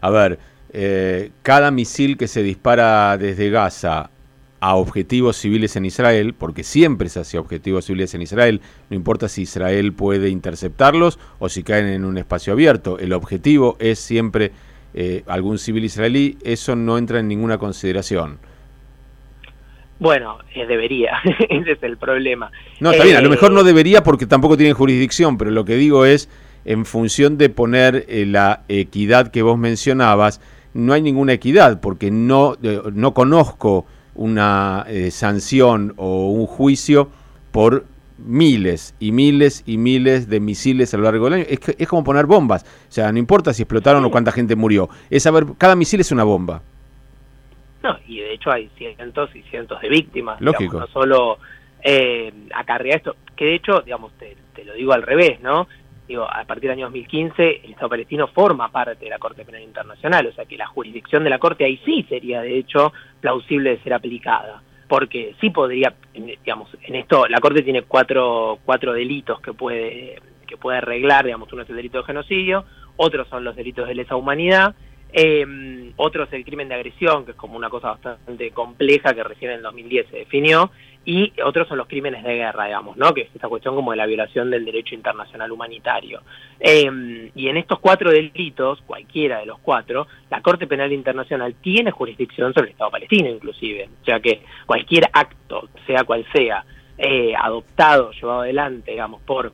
A 0.00 0.08
ver, 0.10 0.38
eh, 0.72 1.30
cada 1.42 1.70
misil 1.70 2.16
que 2.16 2.26
se 2.26 2.42
dispara 2.42 3.18
desde 3.18 3.50
Gaza 3.50 4.08
a 4.60 4.74
objetivos 4.74 5.36
civiles 5.36 5.76
en 5.76 5.84
Israel, 5.84 6.34
porque 6.34 6.62
siempre 6.62 7.08
es 7.08 7.16
hacia 7.16 7.40
objetivos 7.40 7.84
civiles 7.84 8.14
en 8.14 8.22
Israel, 8.22 8.60
no 8.90 8.96
importa 8.96 9.28
si 9.28 9.42
Israel 9.42 9.92
puede 9.92 10.30
interceptarlos 10.30 11.18
o 11.38 11.48
si 11.48 11.62
caen 11.62 11.86
en 11.86 12.04
un 12.04 12.18
espacio 12.18 12.52
abierto, 12.52 12.98
el 12.98 13.12
objetivo 13.12 13.76
es 13.78 13.98
siempre 13.98 14.52
eh, 14.94 15.24
algún 15.26 15.58
civil 15.58 15.84
israelí, 15.84 16.38
eso 16.42 16.74
no 16.74 16.96
entra 16.96 17.20
en 17.20 17.28
ninguna 17.28 17.58
consideración. 17.58 18.38
Bueno, 19.98 20.38
eh, 20.54 20.66
debería, 20.66 21.18
ese 21.50 21.72
es 21.72 21.82
el 21.82 21.98
problema. 21.98 22.50
No, 22.80 22.92
está 22.92 23.04
bien, 23.04 23.16
a 23.16 23.20
lo 23.20 23.30
mejor 23.30 23.52
no 23.52 23.60
eh, 23.60 23.64
debería 23.64 24.02
porque 24.02 24.26
tampoco 24.26 24.56
tiene 24.56 24.72
jurisdicción, 24.72 25.36
pero 25.36 25.50
lo 25.50 25.64
que 25.64 25.76
digo 25.76 26.06
es, 26.06 26.30
en 26.64 26.86
función 26.86 27.36
de 27.38 27.50
poner 27.50 28.06
la 28.08 28.62
equidad 28.68 29.30
que 29.30 29.42
vos 29.42 29.58
mencionabas, 29.58 30.40
no 30.74 30.94
hay 30.94 31.02
ninguna 31.02 31.34
equidad, 31.34 31.80
porque 31.80 32.10
no, 32.10 32.56
no 32.92 33.14
conozco 33.14 33.86
una 34.16 34.84
eh, 34.88 35.10
sanción 35.10 35.94
o 35.96 36.30
un 36.30 36.46
juicio 36.46 37.10
por 37.52 37.84
miles 38.18 38.94
y 38.98 39.12
miles 39.12 39.62
y 39.66 39.76
miles 39.78 40.28
de 40.28 40.40
misiles 40.40 40.92
a 40.94 40.96
lo 40.96 41.04
largo 41.04 41.26
del 41.26 41.34
año. 41.34 41.44
Es, 41.48 41.60
es 41.78 41.88
como 41.88 42.02
poner 42.04 42.26
bombas. 42.26 42.64
O 42.88 42.92
sea, 42.92 43.12
no 43.12 43.18
importa 43.18 43.52
si 43.52 43.62
explotaron 43.62 44.04
o 44.04 44.10
cuánta 44.10 44.32
gente 44.32 44.56
murió. 44.56 44.88
Es 45.10 45.22
saber, 45.22 45.46
cada 45.58 45.76
misil 45.76 46.00
es 46.00 46.12
una 46.12 46.24
bomba. 46.24 46.62
No, 47.82 47.96
y 48.06 48.18
de 48.18 48.34
hecho 48.34 48.50
hay 48.50 48.68
cientos 48.76 49.30
y 49.34 49.42
cientos 49.42 49.80
de 49.80 49.88
víctimas. 49.88 50.40
Lógico. 50.40 50.80
no 50.80 50.86
solo 50.88 51.38
eh, 51.82 52.32
acarrea 52.54 52.96
esto, 52.96 53.16
que 53.36 53.44
de 53.44 53.54
hecho, 53.54 53.80
digamos, 53.82 54.12
te, 54.18 54.36
te, 54.54 54.64
lo 54.64 54.74
digo 54.74 54.92
al 54.92 55.02
revés, 55.02 55.40
¿no? 55.40 55.68
Digo, 56.06 56.24
a 56.24 56.44
partir 56.44 56.70
del 56.70 56.78
año 56.78 56.86
2015 56.86 57.62
el 57.64 57.72
Estado 57.72 57.88
palestino 57.88 58.28
forma 58.28 58.68
parte 58.70 59.04
de 59.04 59.10
la 59.10 59.18
Corte 59.18 59.44
Penal 59.44 59.62
Internacional, 59.62 60.26
o 60.26 60.32
sea 60.32 60.44
que 60.44 60.56
la 60.56 60.66
jurisdicción 60.66 61.24
de 61.24 61.30
la 61.30 61.38
Corte 61.38 61.64
ahí 61.64 61.80
sí 61.84 62.04
sería 62.08 62.42
de 62.42 62.58
hecho 62.58 62.92
plausible 63.20 63.70
de 63.70 63.82
ser 63.82 63.94
aplicada, 63.94 64.62
porque 64.88 65.34
sí 65.40 65.50
podría, 65.50 65.94
digamos, 66.14 66.70
en 66.82 66.94
esto 66.94 67.26
la 67.26 67.40
Corte 67.40 67.62
tiene 67.62 67.82
cuatro, 67.82 68.58
cuatro 68.64 68.92
delitos 68.92 69.40
que 69.40 69.52
puede, 69.52 70.20
que 70.46 70.56
puede 70.56 70.78
arreglar, 70.78 71.24
digamos, 71.24 71.52
uno 71.52 71.62
es 71.62 71.70
el 71.70 71.76
delito 71.76 71.98
de 71.98 72.04
genocidio, 72.04 72.64
otros 72.96 73.28
son 73.28 73.44
los 73.44 73.56
delitos 73.56 73.88
de 73.88 73.94
lesa 73.94 74.16
humanidad, 74.16 74.74
eh, 75.12 75.92
otro 75.96 76.24
es 76.24 76.32
el 76.32 76.44
crimen 76.44 76.68
de 76.68 76.74
agresión, 76.74 77.24
que 77.24 77.32
es 77.32 77.36
como 77.36 77.56
una 77.56 77.70
cosa 77.70 77.88
bastante 77.90 78.50
compleja 78.50 79.14
que 79.14 79.24
recién 79.24 79.50
en 79.52 79.58
el 79.58 79.62
2010 79.62 80.08
se 80.10 80.16
definió, 80.18 80.70
y 81.06 81.32
otros 81.44 81.68
son 81.68 81.78
los 81.78 81.86
crímenes 81.86 82.24
de 82.24 82.34
guerra, 82.34 82.66
digamos, 82.66 82.96
¿no? 82.96 83.14
que 83.14 83.22
es 83.22 83.28
esta 83.32 83.48
cuestión 83.48 83.76
como 83.76 83.92
de 83.92 83.96
la 83.96 84.06
violación 84.06 84.50
del 84.50 84.64
derecho 84.64 84.96
internacional 84.96 85.52
humanitario. 85.52 86.20
Eh, 86.58 87.30
y 87.32 87.48
en 87.48 87.56
estos 87.56 87.78
cuatro 87.78 88.10
delitos, 88.10 88.82
cualquiera 88.82 89.38
de 89.38 89.46
los 89.46 89.60
cuatro, 89.60 90.08
la 90.30 90.42
Corte 90.42 90.66
Penal 90.66 90.92
Internacional 90.92 91.54
tiene 91.62 91.92
jurisdicción 91.92 92.52
sobre 92.52 92.66
el 92.66 92.72
Estado 92.72 92.90
palestino 92.90 93.30
inclusive, 93.30 93.88
o 94.02 94.04
sea 94.04 94.18
que 94.18 94.42
cualquier 94.66 95.04
acto, 95.12 95.68
sea 95.86 96.02
cual 96.02 96.26
sea, 96.32 96.64
eh, 96.98 97.34
adoptado, 97.36 98.10
llevado 98.10 98.40
adelante, 98.40 98.90
digamos, 98.90 99.22
por 99.22 99.52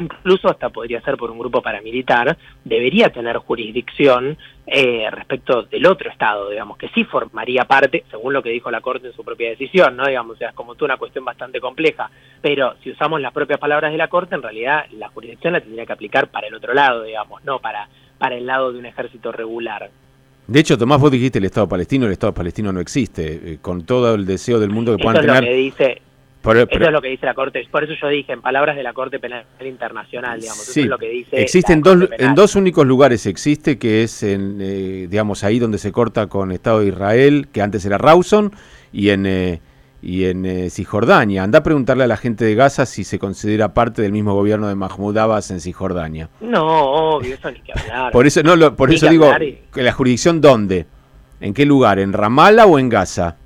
incluso 0.00 0.48
hasta 0.48 0.70
podría 0.70 1.00
ser 1.02 1.16
por 1.16 1.30
un 1.30 1.38
grupo 1.38 1.62
paramilitar, 1.62 2.36
debería 2.64 3.10
tener 3.10 3.36
jurisdicción 3.38 4.36
eh, 4.66 5.08
respecto 5.10 5.62
del 5.64 5.86
otro 5.86 6.10
Estado, 6.10 6.50
digamos, 6.50 6.78
que 6.78 6.88
sí 6.88 7.04
formaría 7.04 7.64
parte, 7.64 8.04
según 8.10 8.32
lo 8.32 8.42
que 8.42 8.50
dijo 8.50 8.70
la 8.70 8.80
Corte 8.80 9.08
en 9.08 9.12
su 9.12 9.24
propia 9.24 9.50
decisión, 9.50 9.96
¿no? 9.96 10.06
Digamos, 10.06 10.36
o 10.36 10.38
sea, 10.38 10.48
es 10.50 10.54
como 10.54 10.74
tú 10.74 10.84
una 10.84 10.96
cuestión 10.96 11.24
bastante 11.24 11.60
compleja, 11.60 12.10
pero 12.40 12.74
si 12.82 12.90
usamos 12.90 13.20
las 13.20 13.32
propias 13.32 13.60
palabras 13.60 13.92
de 13.92 13.98
la 13.98 14.08
Corte, 14.08 14.34
en 14.34 14.42
realidad 14.42 14.86
la 14.92 15.08
jurisdicción 15.08 15.52
la 15.52 15.60
tendría 15.60 15.86
que 15.86 15.92
aplicar 15.92 16.28
para 16.28 16.46
el 16.46 16.54
otro 16.54 16.74
lado, 16.74 17.02
digamos, 17.02 17.44
no 17.44 17.58
para, 17.58 17.88
para 18.18 18.36
el 18.36 18.46
lado 18.46 18.72
de 18.72 18.78
un 18.78 18.86
ejército 18.86 19.32
regular. 19.32 19.90
De 20.46 20.60
hecho, 20.60 20.76
Tomás, 20.76 21.00
vos 21.00 21.10
dijiste 21.10 21.38
el 21.38 21.46
Estado 21.46 21.66
palestino, 21.66 22.04
el 22.04 22.12
Estado 22.12 22.34
palestino 22.34 22.70
no 22.70 22.80
existe, 22.80 23.52
eh, 23.52 23.58
con 23.62 23.86
todo 23.86 24.14
el 24.14 24.26
deseo 24.26 24.60
del 24.60 24.70
mundo 24.70 24.94
que 24.94 25.02
puedan 25.02 25.24
Eso 25.24 25.32
es 25.32 25.40
tener. 25.40 25.42
Lo 25.42 25.48
que 25.48 25.62
dice, 25.62 26.02
eso 26.52 26.68
es 26.70 26.92
lo 26.92 27.00
que 27.02 27.08
dice 27.08 27.26
la 27.26 27.34
Corte, 27.34 27.66
por 27.70 27.84
eso 27.84 27.92
yo 28.00 28.08
dije, 28.08 28.32
en 28.32 28.42
palabras 28.42 28.76
de 28.76 28.82
la 28.82 28.92
Corte 28.92 29.18
Penal 29.18 29.44
Internacional, 29.60 30.40
digamos, 30.40 30.62
sí, 30.64 30.80
eso 30.80 30.80
es 30.80 30.86
lo 30.86 30.98
que 30.98 31.08
dice. 31.08 31.40
Existen 31.40 31.80
dos, 31.80 32.08
en 32.18 32.34
dos 32.34 32.54
únicos 32.54 32.86
lugares 32.86 33.26
existe, 33.26 33.78
que 33.78 34.02
es 34.02 34.22
en, 34.22 34.58
eh, 34.60 35.06
digamos, 35.08 35.42
ahí 35.44 35.58
donde 35.58 35.78
se 35.78 35.90
corta 35.92 36.26
con 36.26 36.52
Estado 36.52 36.80
de 36.80 36.88
Israel, 36.88 37.48
que 37.52 37.62
antes 37.62 37.84
era 37.86 37.98
Rawson, 37.98 38.52
y 38.92 39.10
en, 39.10 39.26
eh, 39.26 39.60
y 40.02 40.24
en 40.26 40.44
eh, 40.44 40.68
Cisjordania. 40.68 41.42
Anda 41.42 41.60
a 41.60 41.62
preguntarle 41.62 42.04
a 42.04 42.06
la 42.06 42.18
gente 42.18 42.44
de 42.44 42.54
Gaza 42.54 42.84
si 42.84 43.04
se 43.04 43.18
considera 43.18 43.72
parte 43.72 44.02
del 44.02 44.12
mismo 44.12 44.34
gobierno 44.34 44.68
de 44.68 44.74
Mahmoud 44.74 45.16
Abbas 45.16 45.50
en 45.50 45.60
Cisjordania. 45.60 46.28
No, 46.42 46.62
obvio, 47.16 47.34
eso 47.34 47.50
ni 47.50 47.60
que 47.60 47.72
hablar. 47.72 48.12
por 48.12 48.26
eso, 48.26 48.42
no, 48.42 48.54
lo, 48.54 48.76
por 48.76 48.90
Ni 48.90 48.96
eso 48.96 49.06
que 49.06 49.12
digo, 49.12 49.32
y- 49.40 49.60
que 49.72 49.82
la 49.82 49.92
jurisdicción 49.92 50.42
¿dónde? 50.42 50.86
¿En 51.40 51.54
qué 51.54 51.64
lugar? 51.64 51.98
¿En 51.98 52.12
Ramallah 52.12 52.66
o 52.66 52.78
en 52.78 52.90
Gaza? 52.90 53.36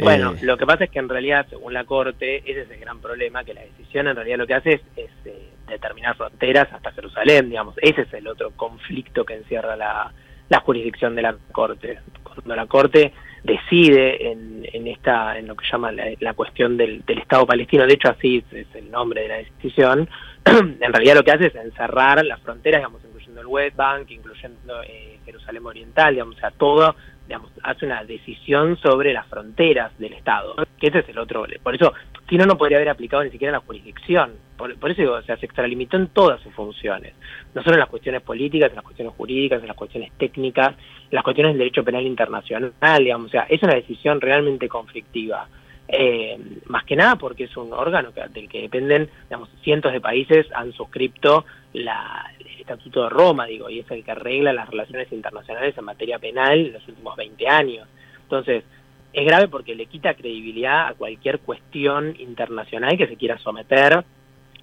Bueno, 0.00 0.32
Eh, 0.32 0.38
lo 0.42 0.56
que 0.56 0.66
pasa 0.66 0.84
es 0.84 0.90
que 0.90 0.98
en 0.98 1.08
realidad, 1.08 1.46
según 1.48 1.72
la 1.72 1.84
Corte, 1.84 2.38
ese 2.38 2.62
es 2.62 2.70
el 2.70 2.80
gran 2.80 3.00
problema, 3.00 3.44
que 3.44 3.54
la 3.54 3.62
decisión 3.62 4.08
en 4.08 4.16
realidad 4.16 4.38
lo 4.38 4.46
que 4.46 4.54
hace 4.54 4.72
es, 4.74 4.80
es, 4.96 5.10
eh, 5.24 5.50
determinar 5.68 6.16
fronteras 6.16 6.72
hasta 6.72 6.92
Jerusalén, 6.92 7.48
digamos. 7.48 7.74
Ese 7.80 8.02
es 8.02 8.12
el 8.12 8.28
otro 8.28 8.50
conflicto 8.52 9.24
que 9.24 9.34
encierra 9.34 9.76
la, 9.76 10.12
la 10.48 10.60
jurisdicción 10.60 11.14
de 11.14 11.22
la 11.22 11.36
Corte. 11.52 11.98
Cuando 12.22 12.54
la 12.56 12.66
Corte 12.66 13.12
decide 13.42 14.30
en, 14.30 14.66
en 14.72 14.86
esta 14.86 15.38
en 15.38 15.46
lo 15.48 15.54
que 15.54 15.66
llama 15.70 15.92
la, 15.92 16.04
la 16.18 16.34
cuestión 16.34 16.76
del, 16.76 17.04
del 17.04 17.18
Estado 17.18 17.46
palestino, 17.46 17.86
de 17.86 17.94
hecho 17.94 18.08
así 18.08 18.38
es, 18.46 18.52
es 18.68 18.74
el 18.74 18.90
nombre 18.90 19.22
de 19.22 19.28
la 19.28 19.36
decisión, 19.36 20.08
en 20.44 20.92
realidad 20.92 21.14
lo 21.16 21.24
que 21.24 21.32
hace 21.32 21.46
es 21.46 21.54
encerrar 21.54 22.24
las 22.24 22.40
fronteras, 22.40 22.80
digamos, 22.80 23.02
incluyendo 23.04 23.40
el 23.40 23.46
West 23.46 23.76
Bank, 23.76 24.10
incluyendo 24.10 24.82
eh, 24.82 25.18
Jerusalén 25.24 25.64
Oriental, 25.64 26.14
digamos, 26.14 26.36
o 26.36 26.40
sea, 26.40 26.50
todo 26.50 26.94
digamos, 27.26 27.50
hace 27.62 27.86
una 27.86 28.04
decisión 28.04 28.76
sobre 28.78 29.12
las 29.12 29.26
fronteras 29.26 29.96
del 29.98 30.12
Estado, 30.12 30.54
que 30.78 30.88
ese 30.88 30.98
es 31.00 31.08
el 31.08 31.18
otro. 31.18 31.46
Por 31.62 31.74
eso, 31.74 31.92
si 32.28 32.36
no, 32.36 32.44
no 32.44 32.58
podría 32.58 32.78
haber 32.78 32.90
aplicado 32.90 33.24
ni 33.24 33.30
siquiera 33.30 33.52
la 33.52 33.60
jurisdicción. 33.60 34.32
Por, 34.56 34.70
eso 34.70 35.00
digo, 35.00 35.14
o 35.14 35.22
sea, 35.22 35.36
se 35.36 35.46
extralimitó 35.46 35.96
en 35.96 36.08
todas 36.08 36.40
sus 36.40 36.52
funciones, 36.54 37.14
no 37.54 37.62
solo 37.62 37.74
en 37.74 37.80
las 37.80 37.88
cuestiones 37.88 38.22
políticas, 38.22 38.70
en 38.70 38.76
las 38.76 38.84
cuestiones 38.84 39.14
jurídicas, 39.14 39.60
en 39.60 39.68
las 39.68 39.76
cuestiones 39.76 40.12
técnicas, 40.16 40.70
en 40.70 41.14
las 41.16 41.24
cuestiones 41.24 41.52
del 41.52 41.58
derecho 41.58 41.82
penal 41.82 42.06
internacional, 42.06 42.72
digamos, 42.98 43.28
o 43.28 43.30
sea, 43.30 43.46
es 43.48 43.62
una 43.62 43.74
decisión 43.74 44.20
realmente 44.20 44.68
conflictiva. 44.68 45.48
Eh, 45.86 46.38
más 46.66 46.84
que 46.84 46.96
nada 46.96 47.16
porque 47.16 47.44
es 47.44 47.56
un 47.56 47.72
órgano 47.72 48.12
que, 48.12 48.22
del 48.28 48.48
que 48.48 48.62
dependen, 48.62 49.10
digamos, 49.24 49.50
cientos 49.62 49.92
de 49.92 50.00
países 50.00 50.46
han 50.54 50.72
suscripto 50.72 51.44
la, 51.74 52.32
el 52.38 52.60
Estatuto 52.60 53.04
de 53.04 53.10
Roma, 53.10 53.46
digo, 53.46 53.68
y 53.68 53.80
es 53.80 53.90
el 53.90 54.02
que 54.02 54.14
regla 54.14 54.52
las 54.52 54.68
relaciones 54.70 55.12
internacionales 55.12 55.76
en 55.76 55.84
materia 55.84 56.18
penal 56.18 56.58
en 56.58 56.72
los 56.72 56.88
últimos 56.88 57.16
20 57.16 57.48
años. 57.48 57.88
Entonces, 58.22 58.64
es 59.12 59.24
grave 59.24 59.48
porque 59.48 59.74
le 59.74 59.86
quita 59.86 60.14
credibilidad 60.14 60.88
a 60.88 60.94
cualquier 60.94 61.38
cuestión 61.40 62.16
internacional 62.18 62.96
que 62.96 63.06
se 63.06 63.16
quiera 63.16 63.38
someter 63.38 64.04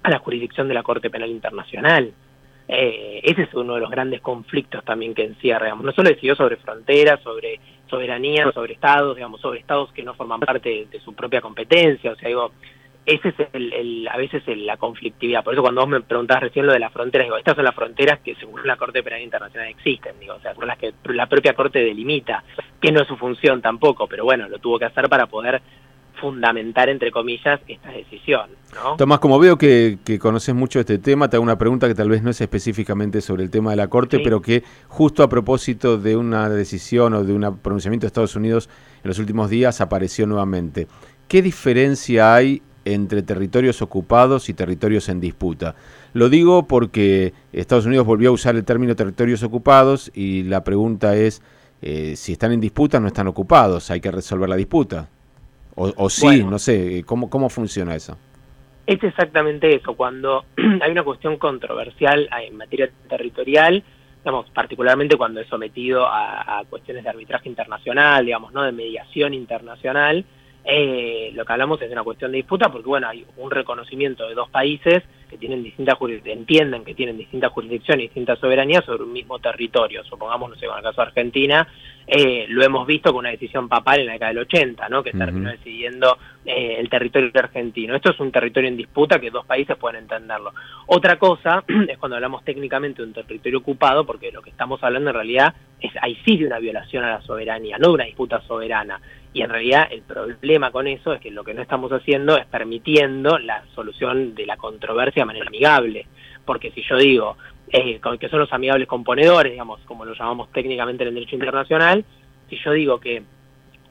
a 0.02 0.10
la 0.10 0.18
jurisdicción 0.18 0.68
de 0.68 0.74
la 0.74 0.82
Corte 0.82 1.08
Penal 1.08 1.30
Internacional. 1.30 2.12
Eh, 2.68 3.20
ese 3.24 3.42
es 3.42 3.54
uno 3.54 3.74
de 3.74 3.80
los 3.80 3.90
grandes 3.90 4.20
conflictos 4.20 4.84
también 4.84 5.14
que 5.14 5.24
encierra, 5.24 5.74
no 5.74 5.92
solo 5.92 6.10
decidió 6.10 6.34
sobre 6.34 6.56
fronteras, 6.56 7.20
sobre 7.22 7.60
soberanía, 7.92 8.50
sobre 8.52 8.72
estados, 8.72 9.16
digamos, 9.16 9.38
sobre 9.42 9.60
estados 9.60 9.92
que 9.92 10.02
no 10.02 10.14
forman 10.14 10.40
parte 10.40 10.86
de, 10.90 11.00
su 11.00 11.12
propia 11.14 11.42
competencia, 11.42 12.12
o 12.12 12.16
sea, 12.16 12.28
digo, 12.28 12.52
ese 13.04 13.28
es 13.28 13.34
el, 13.52 13.72
el, 13.74 14.08
a 14.08 14.16
veces 14.16 14.42
el, 14.46 14.64
la 14.64 14.78
conflictividad. 14.78 15.44
Por 15.44 15.52
eso 15.52 15.62
cuando 15.62 15.82
vos 15.82 15.90
me 15.90 16.00
preguntabas 16.00 16.44
recién 16.44 16.66
lo 16.66 16.72
de 16.72 16.78
las 16.78 16.92
fronteras, 16.92 17.26
digo, 17.26 17.36
estas 17.36 17.54
son 17.54 17.64
las 17.64 17.74
fronteras 17.74 18.20
que 18.20 18.34
según 18.36 18.66
la 18.66 18.76
Corte 18.76 19.02
Penal 19.02 19.20
Internacional 19.20 19.68
existen, 19.68 20.18
digo, 20.18 20.34
o 20.34 20.40
sea, 20.40 20.54
son 20.54 20.66
las 20.66 20.78
que 20.78 20.94
la 21.04 21.26
propia 21.26 21.52
Corte 21.52 21.80
delimita, 21.80 22.42
que 22.80 22.92
no 22.92 23.02
es 23.02 23.08
su 23.08 23.16
función 23.16 23.60
tampoco, 23.60 24.06
pero 24.06 24.24
bueno, 24.24 24.48
lo 24.48 24.58
tuvo 24.58 24.78
que 24.78 24.86
hacer 24.86 25.08
para 25.10 25.26
poder 25.26 25.60
fundamentar, 26.22 26.88
entre 26.88 27.10
comillas, 27.10 27.60
esta 27.68 27.90
decisión. 27.90 28.48
¿no? 28.74 28.96
Tomás, 28.96 29.18
como 29.18 29.38
veo 29.38 29.58
que, 29.58 29.98
que, 30.04 30.18
conoces 30.18 30.54
mucho 30.54 30.80
este 30.80 30.96
tema, 30.98 31.28
te 31.28 31.36
hago 31.36 31.42
una 31.42 31.58
pregunta 31.58 31.88
que 31.88 31.94
tal 31.94 32.08
vez 32.08 32.22
no 32.22 32.30
es 32.30 32.40
específicamente 32.40 33.20
sobre 33.20 33.42
el 33.42 33.50
tema 33.50 33.72
de 33.72 33.76
la 33.76 33.88
Corte, 33.88 34.16
Sí. 34.18 34.22
pero 34.24 34.40
que 34.40 34.62
justo 34.88 35.22
a 35.22 35.28
propósito 35.28 35.98
de 35.98 36.16
una 36.16 36.48
decisión 36.48 37.12
o 37.12 37.24
de 37.24 37.32
un 37.34 37.58
pronunciamiento 37.58 38.04
de 38.04 38.08
Estados 38.08 38.36
Unidos 38.36 38.70
en 39.02 39.08
los 39.08 39.18
últimos 39.18 39.50
días 39.50 39.80
apareció 39.80 40.26
nuevamente. 40.26 40.86
¿Qué 41.28 41.42
diferencia 41.42 42.34
hay 42.34 42.62
entre 42.84 43.22
territorios 43.22 43.82
ocupados 43.82 44.48
y 44.48 44.54
territorios 44.54 45.08
en 45.08 45.20
disputa? 45.20 45.74
Lo 46.14 46.28
digo 46.28 46.66
porque 46.66 47.34
Estados 47.52 47.84
Unidos 47.84 48.06
volvió 48.06 48.30
a 48.30 48.32
usar 48.32 48.54
el 48.54 48.64
término 48.64 48.94
territorios 48.94 49.42
ocupados 49.42 50.10
y 50.14 50.44
la 50.44 50.62
pregunta 50.62 51.16
es 51.16 51.42
eh, 51.82 52.14
si 52.16 52.32
están 52.32 52.52
en 52.52 52.60
disputa 52.60 53.00
no 53.00 53.08
están 53.08 53.26
ocupados, 53.26 53.90
hay 53.90 54.00
que 54.00 54.12
resolver 54.12 54.48
la 54.48 54.56
disputa. 54.56 55.08
O, 55.74 55.92
o 55.96 56.10
sí, 56.10 56.26
Bueno. 56.26 56.50
no 56.50 56.58
sé, 56.58 57.02
¿cómo, 57.06 57.30
¿cómo 57.30 57.48
funciona 57.48 57.94
eso? 57.94 58.18
Es 58.86 59.02
exactamente 59.02 59.74
eso, 59.74 59.94
cuando 59.94 60.44
hay 60.82 60.90
una 60.90 61.02
cuestión 61.04 61.36
controversial 61.38 62.28
en 62.46 62.56
materia 62.56 62.90
territorial, 63.08 63.82
digamos, 64.24 64.50
particularmente 64.50 65.16
cuando 65.16 65.40
es 65.40 65.48
sometido 65.48 66.06
a, 66.06 66.58
a 66.58 66.64
cuestiones 66.64 67.04
de 67.04 67.10
arbitraje 67.10 67.48
internacional, 67.48 68.24
digamos, 68.24 68.52
no 68.52 68.62
de 68.62 68.72
mediación 68.72 69.34
internacional, 69.34 70.24
eh, 70.64 71.32
lo 71.34 71.44
que 71.44 71.52
hablamos 71.52 71.80
es 71.82 71.88
de 71.88 71.94
una 71.94 72.04
cuestión 72.04 72.30
de 72.30 72.36
disputa 72.36 72.70
porque, 72.70 72.88
bueno, 72.88 73.08
hay 73.08 73.26
un 73.36 73.50
reconocimiento 73.50 74.28
de 74.28 74.34
dos 74.34 74.48
países 74.50 75.02
que 75.32 75.38
tienen 75.38 75.62
distintas 75.62 75.96
entienden 76.26 76.84
que 76.84 76.94
tienen 76.94 77.16
distintas 77.16 77.50
jurisdicciones 77.52 78.04
y 78.04 78.08
distintas 78.08 78.38
soberanías 78.38 78.84
sobre 78.84 79.04
un 79.04 79.14
mismo 79.14 79.38
territorio. 79.38 80.04
Supongamos, 80.04 80.50
no 80.50 80.56
sé, 80.56 80.66
con 80.66 80.76
el 80.76 80.82
caso 80.82 81.00
de 81.00 81.06
Argentina, 81.06 81.66
eh, 82.06 82.44
lo 82.48 82.62
hemos 82.62 82.86
visto 82.86 83.12
con 83.12 83.20
una 83.20 83.30
decisión 83.30 83.66
papal 83.66 84.00
en 84.00 84.06
la 84.06 84.12
década 84.12 84.32
del 84.32 84.40
80, 84.40 84.88
¿no? 84.90 85.02
que 85.02 85.08
Ujú. 85.08 85.18
terminó 85.18 85.50
decidiendo 85.50 86.18
eh, 86.44 86.76
el 86.78 86.90
territorio 86.90 87.30
argentino. 87.34 87.96
Esto 87.96 88.10
es 88.10 88.20
un 88.20 88.30
territorio 88.30 88.68
en 88.68 88.76
disputa 88.76 89.18
que 89.18 89.30
dos 89.30 89.46
países 89.46 89.74
pueden 89.78 90.02
entenderlo. 90.02 90.52
Otra 90.86 91.16
cosa 91.16 91.64
es 91.88 91.96
cuando 91.96 92.16
hablamos 92.16 92.44
técnicamente 92.44 93.00
de 93.00 93.08
un 93.08 93.14
territorio 93.14 93.60
ocupado, 93.60 94.04
porque 94.04 94.30
lo 94.32 94.42
que 94.42 94.50
estamos 94.50 94.84
hablando 94.84 95.08
en 95.10 95.14
realidad 95.14 95.54
es 95.80 95.92
ahí 96.02 96.18
sí 96.26 96.36
de 96.36 96.46
una 96.46 96.58
violación 96.58 97.04
a 97.04 97.10
la 97.10 97.22
soberanía, 97.22 97.78
no 97.78 97.88
de 97.88 97.94
una 97.94 98.04
disputa 98.04 98.42
soberana. 98.42 99.00
Y 99.34 99.40
en 99.40 99.48
realidad 99.48 99.88
el 99.90 100.02
problema 100.02 100.70
con 100.70 100.86
eso 100.86 101.14
es 101.14 101.20
que 101.20 101.30
lo 101.30 101.42
que 101.42 101.54
no 101.54 101.62
estamos 101.62 101.90
haciendo 101.90 102.36
es 102.36 102.44
permitiendo 102.46 103.38
la 103.38 103.64
solución 103.74 104.34
de 104.34 104.44
la 104.44 104.56
controversia 104.56 105.21
de 105.22 105.26
manera 105.26 105.46
amigable. 105.46 106.06
Porque 106.44 106.70
si 106.72 106.82
yo 106.82 106.96
digo 106.96 107.36
eh, 107.68 108.00
que 108.20 108.28
son 108.28 108.40
los 108.40 108.52
amigables 108.52 108.86
componedores, 108.86 109.52
digamos, 109.52 109.80
como 109.86 110.04
lo 110.04 110.14
llamamos 110.14 110.50
técnicamente 110.52 111.02
en 111.02 111.08
el 111.08 111.14
derecho 111.14 111.36
internacional, 111.36 112.04
si 112.50 112.56
yo 112.56 112.72
digo 112.72 113.00
que 113.00 113.22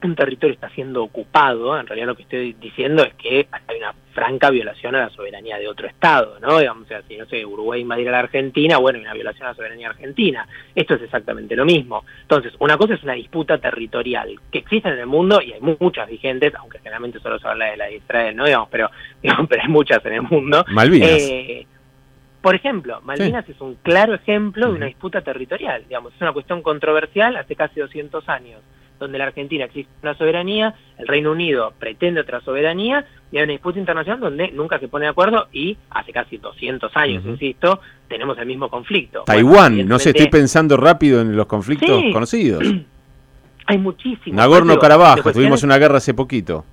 un 0.06 0.14
territorio 0.14 0.54
está 0.54 0.68
siendo 0.70 1.02
ocupado, 1.02 1.78
en 1.78 1.86
realidad 1.86 2.06
lo 2.08 2.14
que 2.16 2.22
estoy 2.22 2.52
diciendo 2.54 3.02
es 3.04 3.14
que 3.14 3.46
hay 3.50 3.76
una 3.78 3.94
franca 4.12 4.50
violación 4.50 4.94
a 4.94 5.00
la 5.00 5.10
soberanía 5.10 5.56
de 5.58 5.68
otro 5.68 5.86
Estado, 5.86 6.38
¿no? 6.40 6.58
Digamos, 6.58 6.84
o 6.84 6.88
sea, 6.88 7.02
si, 7.08 7.16
no 7.16 7.24
sé, 7.26 7.44
Uruguay 7.46 7.80
invadiera 7.80 8.12
la 8.12 8.18
Argentina, 8.20 8.76
bueno, 8.78 8.98
hay 8.98 9.04
una 9.04 9.14
violación 9.14 9.46
a 9.46 9.50
la 9.50 9.54
soberanía 9.56 9.88
argentina. 9.88 10.46
Esto 10.74 10.94
es 10.94 11.02
exactamente 11.02 11.56
lo 11.56 11.64
mismo. 11.64 12.04
Entonces, 12.22 12.52
una 12.58 12.76
cosa 12.76 12.94
es 12.94 13.02
una 13.02 13.14
disputa 13.14 13.58
territorial 13.58 14.38
que 14.50 14.58
existe 14.58 14.88
en 14.90 14.98
el 14.98 15.06
mundo 15.06 15.40
y 15.40 15.52
hay 15.54 15.60
mu- 15.60 15.76
muchas 15.80 16.08
vigentes, 16.08 16.54
aunque 16.56 16.78
generalmente 16.78 17.20
solo 17.20 17.38
se 17.38 17.48
habla 17.48 17.66
de 17.66 17.76
la 17.78 17.84
de 17.86 17.96
Israel, 17.96 18.36
¿no? 18.36 18.44
Digamos, 18.44 18.68
pero, 18.70 18.90
digamos, 19.22 19.46
pero 19.48 19.62
hay 19.62 19.68
muchas 19.68 20.04
en 20.04 20.12
el 20.12 20.22
mundo. 20.22 20.64
Malvinas. 20.68 21.08
Eh, 21.10 21.66
Por 22.42 22.54
ejemplo, 22.54 23.00
Malvinas 23.02 23.48
es 23.48 23.60
un 23.60 23.76
claro 23.76 24.14
ejemplo 24.14 24.66
de 24.66 24.72
una 24.74 24.86
disputa 24.86 25.20
territorial, 25.22 25.84
digamos, 25.88 26.12
es 26.14 26.20
una 26.20 26.32
cuestión 26.32 26.60
controversial 26.60 27.36
hace 27.36 27.54
casi 27.56 27.78
200 27.80 28.28
años, 28.28 28.60
donde 28.98 29.18
la 29.18 29.24
Argentina 29.24 29.64
existe 29.64 29.92
una 30.02 30.14
soberanía, 30.14 30.74
el 30.98 31.06
Reino 31.06 31.32
Unido 31.32 31.72
pretende 31.78 32.20
otra 32.20 32.40
soberanía, 32.40 33.04
y 33.30 33.38
hay 33.38 33.44
una 33.44 33.52
disputa 33.52 33.78
internacional 33.78 34.20
donde 34.20 34.50
nunca 34.52 34.78
se 34.78 34.88
pone 34.88 35.06
de 35.06 35.10
acuerdo 35.10 35.48
y 35.52 35.76
hace 35.90 36.12
casi 36.12 36.36
200 36.36 36.96
años, 36.96 37.24
insisto, 37.24 37.80
tenemos 38.08 38.38
el 38.38 38.46
mismo 38.46 38.68
conflicto. 38.68 39.24
Taiwán, 39.24 39.86
no 39.86 39.98
sé, 39.98 40.10
estoy 40.10 40.28
pensando 40.28 40.76
rápido 40.76 41.20
en 41.20 41.36
los 41.36 41.46
conflictos 41.46 42.02
conocidos. 42.12 42.62
Hay 43.66 43.78
muchísimos. 43.78 44.36
Nagorno-Karabaj, 44.36 45.32
tuvimos 45.32 45.62
una 45.62 45.78
guerra 45.78 45.98
hace 45.98 46.14
poquito. 46.14 46.64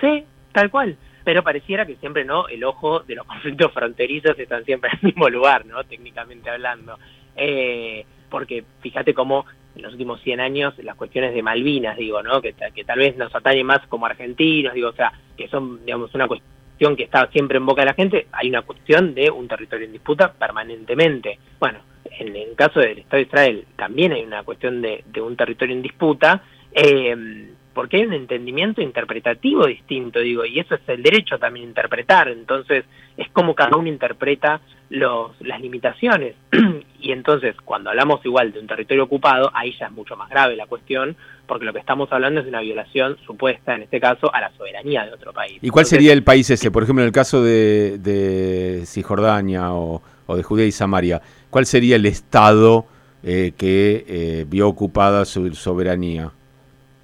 Sí, 0.00 0.24
tal 0.52 0.70
cual 0.70 0.96
pero 1.28 1.42
pareciera 1.42 1.84
que 1.84 1.96
siempre 1.96 2.24
no 2.24 2.48
el 2.48 2.64
ojo 2.64 3.00
de 3.00 3.14
los 3.14 3.26
conflictos 3.26 3.70
fronterizos 3.70 4.38
están 4.38 4.64
siempre 4.64 4.88
en 4.94 4.98
el 5.02 5.06
mismo 5.08 5.28
lugar, 5.28 5.66
¿no? 5.66 5.84
Técnicamente 5.84 6.48
hablando. 6.48 6.98
Eh, 7.36 8.06
porque 8.30 8.64
fíjate 8.80 9.12
cómo 9.12 9.44
en 9.78 9.84
los 9.84 9.92
últimos 9.92 10.20
100 10.20 10.40
años 10.40 10.74
las 10.78 10.96
cuestiones 10.96 11.32
de 11.32 11.42
Malvinas, 11.42 11.96
digo, 11.96 12.22
¿no? 12.22 12.42
Que, 12.42 12.52
tal 12.52 12.98
vez 12.98 13.16
nos 13.16 13.34
atañe 13.34 13.64
más 13.64 13.86
como 13.86 14.06
argentinos, 14.06 14.74
digo, 14.74 14.88
o 14.88 14.92
sea, 14.92 15.12
que 15.36 15.48
son, 15.48 15.84
digamos, 15.84 16.12
una 16.14 16.26
cuestión 16.26 16.96
que 16.96 17.04
está 17.04 17.28
siempre 17.30 17.58
en 17.58 17.66
boca 17.66 17.82
de 17.82 17.86
la 17.86 17.94
gente, 17.94 18.26
hay 18.32 18.48
una 18.48 18.62
cuestión 18.62 19.14
de 19.14 19.30
un 19.30 19.48
territorio 19.48 19.86
en 19.86 19.92
disputa 19.92 20.32
permanentemente. 20.32 21.38
Bueno, 21.58 21.78
en 22.10 22.34
el 22.34 22.54
caso 22.54 22.80
del 22.80 22.98
Estado 22.98 23.18
de 23.18 23.28
Israel 23.28 23.64
también 23.76 24.12
hay 24.12 24.22
una 24.22 24.42
cuestión 24.42 24.82
de, 24.82 25.04
de 25.06 25.20
un 25.20 25.36
territorio 25.36 25.74
en 25.74 25.82
disputa, 25.82 26.42
eh, 26.72 27.46
porque 27.72 27.98
hay 27.98 28.06
un 28.06 28.14
entendimiento 28.14 28.82
interpretativo 28.82 29.66
distinto, 29.66 30.18
digo, 30.18 30.44
y 30.44 30.58
eso 30.58 30.74
es 30.74 30.80
el 30.88 31.00
derecho 31.00 31.38
también 31.38 31.66
a 31.66 31.68
interpretar, 31.68 32.28
entonces 32.28 32.84
es 33.16 33.28
como 33.30 33.54
cada 33.54 33.76
uno 33.76 33.88
interpreta 33.88 34.60
los, 34.90 35.40
las 35.40 35.60
limitaciones, 35.60 36.34
y 37.00 37.12
entonces 37.12 37.54
cuando 37.64 37.90
hablamos 37.90 38.24
igual 38.24 38.52
de 38.52 38.60
un 38.60 38.66
territorio 38.66 39.04
ocupado, 39.04 39.50
ahí 39.54 39.74
ya 39.78 39.86
es 39.86 39.92
mucho 39.92 40.16
más 40.16 40.28
grave 40.28 40.56
la 40.56 40.66
cuestión, 40.66 41.16
porque 41.46 41.64
lo 41.64 41.72
que 41.72 41.78
estamos 41.78 42.12
hablando 42.12 42.40
es 42.40 42.46
de 42.46 42.50
una 42.50 42.60
violación 42.60 43.16
supuesta, 43.26 43.74
en 43.74 43.82
este 43.82 44.00
caso, 44.00 44.32
a 44.34 44.40
la 44.40 44.50
soberanía 44.56 45.04
de 45.04 45.12
otro 45.12 45.32
país. 45.32 45.58
¿Y 45.62 45.70
cuál 45.70 45.86
sería 45.86 46.12
el 46.12 46.22
país 46.22 46.50
ese? 46.50 46.70
Por 46.70 46.82
ejemplo, 46.82 47.02
en 47.02 47.06
el 47.06 47.12
caso 47.12 47.42
de, 47.42 47.98
de 47.98 48.84
Cisjordania 48.86 49.72
o, 49.72 50.02
de 50.28 50.42
Judea 50.42 50.66
y 50.66 50.72
Samaria, 50.72 51.22
¿cuál 51.50 51.66
sería 51.66 51.96
el 51.96 52.06
Estado 52.06 52.86
eh, 53.22 53.52
que 53.56 54.04
eh, 54.06 54.44
vio 54.48 54.68
ocupada 54.68 55.24
su 55.24 55.54
soberanía? 55.54 56.32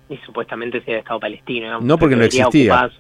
y 0.09 0.19
supuestamente 0.19 0.83
sea 0.83 0.95
el 0.95 1.01
Estado 1.01 1.21
palestino. 1.21 1.81
No, 1.81 1.99
porque 1.99 2.17
no 2.17 2.25
existía. 2.25 2.91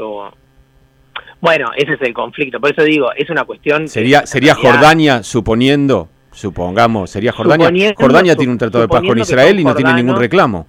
Bueno, 1.40 1.70
ese 1.76 1.92
es 1.92 2.00
el 2.00 2.14
conflicto, 2.14 2.58
por 2.58 2.72
eso 2.72 2.82
digo, 2.82 3.12
es 3.14 3.28
una 3.28 3.44
cuestión... 3.44 3.86
¿Sería, 3.86 4.24
sería 4.24 4.54
Jordania, 4.54 5.22
suponiendo, 5.22 6.08
supongamos, 6.34 7.10
sería 7.10 7.32
Jordania? 7.32 7.94
Jordania 7.96 8.36
tiene 8.36 8.52
un 8.52 8.58
tratado 8.58 8.82
de 8.82 8.88
paz 8.88 9.02
con 9.06 9.18
Israel 9.18 9.58
y 9.58 9.64
no 9.64 9.74
tiene 9.74 9.94
ningún 9.94 10.16
reclamo. 10.16 10.66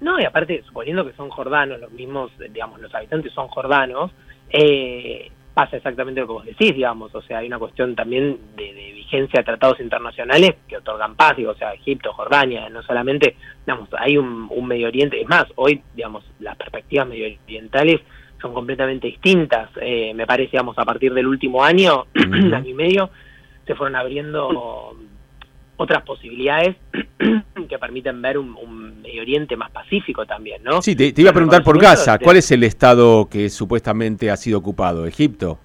No, 0.00 0.20
y 0.20 0.24
aparte, 0.24 0.62
suponiendo 0.66 1.04
que 1.04 1.12
son 1.14 1.28
jordanos, 1.28 1.80
los 1.80 1.90
mismos, 1.90 2.30
digamos, 2.52 2.80
los 2.80 2.94
habitantes 2.94 3.32
son 3.32 3.48
jordanos, 3.48 4.12
eh, 4.50 5.30
pasa 5.58 5.76
exactamente 5.76 6.20
lo 6.20 6.28
que 6.28 6.32
vos 6.32 6.44
decís, 6.44 6.72
digamos, 6.72 7.12
o 7.14 7.20
sea, 7.22 7.38
hay 7.38 7.48
una 7.48 7.58
cuestión 7.58 7.96
también 7.96 8.38
de, 8.56 8.92
vigencia 8.94 9.40
de 9.40 9.44
tratados 9.44 9.80
internacionales 9.80 10.54
que 10.68 10.76
otorgan 10.76 11.16
paz, 11.16 11.36
digo, 11.36 11.50
o 11.50 11.56
sea, 11.56 11.72
Egipto, 11.72 12.12
Jordania, 12.12 12.68
no 12.68 12.80
solamente, 12.82 13.34
digamos, 13.66 13.88
hay 13.98 14.18
un, 14.18 14.48
Medio 14.68 14.86
Oriente, 14.86 15.20
es 15.20 15.28
más, 15.28 15.46
hoy, 15.56 15.82
digamos, 15.96 16.24
las 16.40 16.56
perspectivas 16.56 17.08
medio 17.08 17.26
orientales 17.44 18.02
son 18.40 18.54
completamente 18.54 19.08
distintas, 19.08 19.70
eh, 19.80 20.12
me 20.14 20.26
parece, 20.26 20.52
digamos, 20.52 20.78
a 20.78 20.84
partir 20.84 21.12
del 21.12 21.26
último 21.26 21.64
año, 21.64 22.04
año 22.14 22.68
y 22.68 22.74
medio, 22.74 23.10
se 23.68 23.74
fueron 23.74 23.94
abriendo 23.94 24.96
otras 25.76 26.02
posibilidades 26.02 26.76
que 27.68 27.78
permiten 27.78 28.20
ver 28.20 28.38
un, 28.38 29.00
Medio 29.02 29.22
Oriente 29.22 29.56
más 29.56 29.70
pacífico 29.70 30.26
también, 30.26 30.62
¿no? 30.64 30.82
Sí, 30.82 30.96
te, 30.96 31.12
iba 31.16 31.30
a 31.30 31.32
preguntar 31.32 31.62
por 31.62 31.80
Gaza, 31.80 32.18
¿cuál 32.18 32.36
es 32.36 32.50
el 32.50 32.64
estado 32.64 33.28
que 33.30 33.48
supuestamente 33.48 34.30
ha 34.30 34.36
sido 34.36 34.58
ocupado? 34.58 35.06
¿Egipto? 35.06 35.58